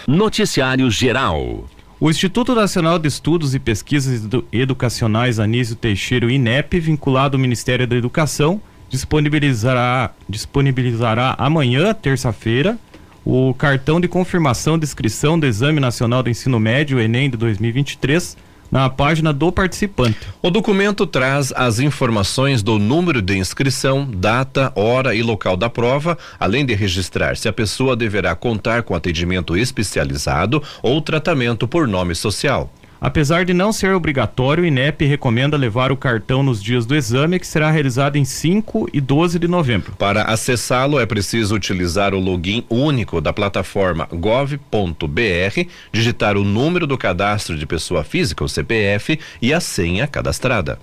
Noticiário 0.07 0.89
Geral. 0.91 1.65
O 2.03 2.09
Instituto 2.09 2.53
Nacional 2.53 2.99
de 2.99 3.07
Estudos 3.07 3.55
e 3.55 3.59
Pesquisas 3.59 4.27
Educacionais 4.51 5.39
Anísio 5.39 5.73
Teixeira, 5.73 6.29
INEP, 6.29 6.77
vinculado 6.77 7.37
ao 7.37 7.41
Ministério 7.41 7.87
da 7.87 7.95
Educação, 7.95 8.61
disponibilizará, 8.89 10.11
disponibilizará 10.27 11.33
amanhã, 11.37 11.93
terça-feira, 11.93 12.77
o 13.23 13.53
cartão 13.53 14.01
de 14.01 14.09
confirmação 14.09 14.77
de 14.77 14.83
inscrição 14.83 15.39
do 15.39 15.45
Exame 15.45 15.79
Nacional 15.79 16.21
do 16.21 16.29
Ensino 16.29 16.59
Médio, 16.59 16.99
Enem 16.99 17.29
de 17.29 17.37
2023, 17.37 18.35
na 18.73 18.89
página 18.89 19.31
do 19.31 19.51
participante. 19.51 20.17
O 20.41 20.49
documento 20.49 21.05
traz 21.05 21.53
as 21.55 21.79
informações 21.79 22.63
do 22.63 22.79
número 22.79 23.21
de 23.21 23.37
inscrição, 23.37 24.09
data, 24.11 24.73
hora 24.75 25.13
e 25.13 25.21
local 25.21 25.55
da 25.55 25.69
prova, 25.69 26.17
além 26.39 26.65
de 26.65 26.73
registrar 26.73 27.37
se 27.37 27.47
a 27.47 27.53
pessoa 27.53 27.95
deverá 27.95 28.33
contar 28.33 28.81
com 28.81 28.95
atendimento 28.95 29.55
especializado 29.55 30.63
ou 30.81 30.99
tratamento 30.99 31.67
por 31.67 31.87
nome 31.87 32.15
social. 32.15 32.73
Apesar 33.03 33.43
de 33.43 33.53
não 33.53 33.73
ser 33.73 33.93
obrigatório, 33.93 34.63
o 34.63 34.65
INEP 34.65 35.05
recomenda 35.05 35.57
levar 35.57 35.91
o 35.91 35.97
cartão 35.97 36.41
nos 36.41 36.63
dias 36.63 36.85
do 36.85 36.95
exame, 36.95 37.37
que 37.37 37.45
será 37.45 37.69
realizado 37.69 38.15
em 38.15 38.23
5 38.23 38.89
e 38.93 39.01
12 39.01 39.37
de 39.37 39.45
novembro. 39.45 39.91
Para 39.99 40.23
acessá-lo, 40.23 40.97
é 40.97 41.05
preciso 41.05 41.53
utilizar 41.53 42.13
o 42.13 42.19
login 42.19 42.63
único 42.69 43.19
da 43.19 43.33
plataforma 43.33 44.07
gov.br, 44.09 45.67
digitar 45.91 46.37
o 46.37 46.45
número 46.45 46.87
do 46.87 46.97
cadastro 46.97 47.57
de 47.57 47.65
pessoa 47.65 48.05
física, 48.05 48.41
o 48.41 48.47
CPF, 48.47 49.19
e 49.41 49.53
a 49.53 49.59
senha 49.59 50.07
cadastrada. 50.07 50.79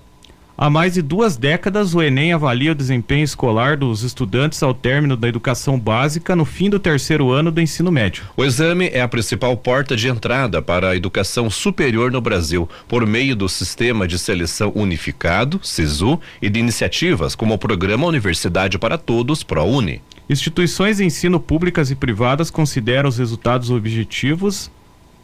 Há 0.61 0.69
mais 0.69 0.93
de 0.93 1.01
duas 1.01 1.37
décadas, 1.37 1.95
o 1.95 2.03
Enem 2.03 2.33
avalia 2.33 2.73
o 2.73 2.75
desempenho 2.75 3.23
escolar 3.23 3.75
dos 3.75 4.03
estudantes 4.03 4.61
ao 4.61 4.75
término 4.75 5.17
da 5.17 5.27
educação 5.27 5.79
básica 5.79 6.35
no 6.35 6.45
fim 6.45 6.69
do 6.69 6.77
terceiro 6.77 7.31
ano 7.31 7.49
do 7.49 7.59
ensino 7.59 7.91
médio. 7.91 8.25
O 8.37 8.45
exame 8.45 8.87
é 8.93 9.01
a 9.01 9.07
principal 9.07 9.57
porta 9.57 9.95
de 9.95 10.07
entrada 10.07 10.61
para 10.61 10.89
a 10.89 10.95
educação 10.95 11.49
superior 11.49 12.11
no 12.11 12.21
Brasil, 12.21 12.69
por 12.87 13.07
meio 13.07 13.35
do 13.35 13.49
Sistema 13.49 14.07
de 14.07 14.19
Seleção 14.19 14.71
Unificado, 14.75 15.59
SISU, 15.63 16.19
e 16.39 16.47
de 16.47 16.59
iniciativas 16.59 17.33
como 17.33 17.55
o 17.55 17.57
Programa 17.57 18.05
Universidade 18.05 18.77
para 18.77 18.99
Todos, 18.99 19.41
ProUni. 19.41 19.99
Instituições 20.29 20.97
de 20.97 21.03
ensino 21.03 21.39
públicas 21.39 21.89
e 21.89 21.95
privadas 21.95 22.51
consideram 22.51 23.09
os 23.09 23.17
resultados 23.17 23.71
objetivos 23.71 24.69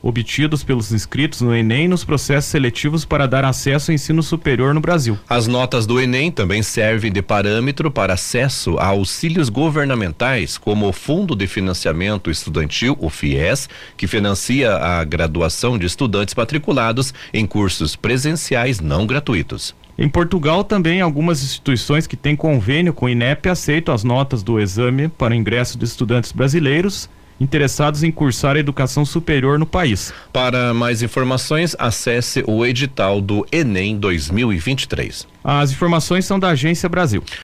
obtidos 0.01 0.63
pelos 0.63 0.91
inscritos 0.91 1.41
no 1.41 1.55
Enem 1.55 1.87
nos 1.87 2.03
processos 2.03 2.49
seletivos 2.49 3.05
para 3.05 3.27
dar 3.27 3.43
acesso 3.43 3.91
ao 3.91 3.95
ensino 3.95 4.21
superior 4.21 4.73
no 4.73 4.79
Brasil. 4.79 5.17
As 5.29 5.47
notas 5.47 5.85
do 5.85 5.99
Enem 5.99 6.31
também 6.31 6.61
servem 6.61 7.11
de 7.11 7.21
parâmetro 7.21 7.89
para 7.91 8.13
acesso 8.13 8.77
a 8.77 8.87
auxílios 8.87 9.49
governamentais, 9.49 10.57
como 10.57 10.87
o 10.87 10.93
Fundo 10.93 11.35
de 11.35 11.47
Financiamento 11.47 12.29
Estudantil, 12.29 12.97
o 12.99 13.09
FIES, 13.09 13.69
que 13.95 14.07
financia 14.07 14.75
a 14.75 15.03
graduação 15.03 15.77
de 15.77 15.85
estudantes 15.85 16.35
matriculados 16.35 17.13
em 17.33 17.45
cursos 17.45 17.95
presenciais 17.95 18.79
não 18.79 19.05
gratuitos. 19.05 19.75
Em 19.97 20.07
Portugal, 20.07 20.63
também 20.63 21.01
algumas 21.01 21.43
instituições 21.43 22.05
que 22.05 22.15
têm 22.15 22.35
convênio 22.35 22.93
com 22.93 23.07
o 23.07 23.09
INEP 23.09 23.49
aceitam 23.49 23.95
as 23.95 24.03
notas 24.03 24.43
do 24.43 24.59
exame 24.59 25.07
para 25.07 25.35
ingresso 25.35 25.75
de 25.75 25.85
estudantes 25.85 26.31
brasileiros 26.31 27.09
interessados 27.39 28.03
em 28.03 28.11
cursar 28.11 28.55
a 28.55 28.59
educação 28.59 29.05
superior 29.05 29.59
no 29.59 29.65
país. 29.65 30.13
Para 30.31 30.73
mais 30.73 31.01
informações, 31.01 31.75
acesse 31.79 32.43
o 32.47 32.65
edital 32.65 33.21
do 33.21 33.45
Enem 33.51 33.97
2023. 33.97 35.27
As 35.43 35.71
informações 35.71 36.25
são 36.25 36.39
da 36.39 36.49
Agência 36.49 36.89
Brasil. 36.89 37.23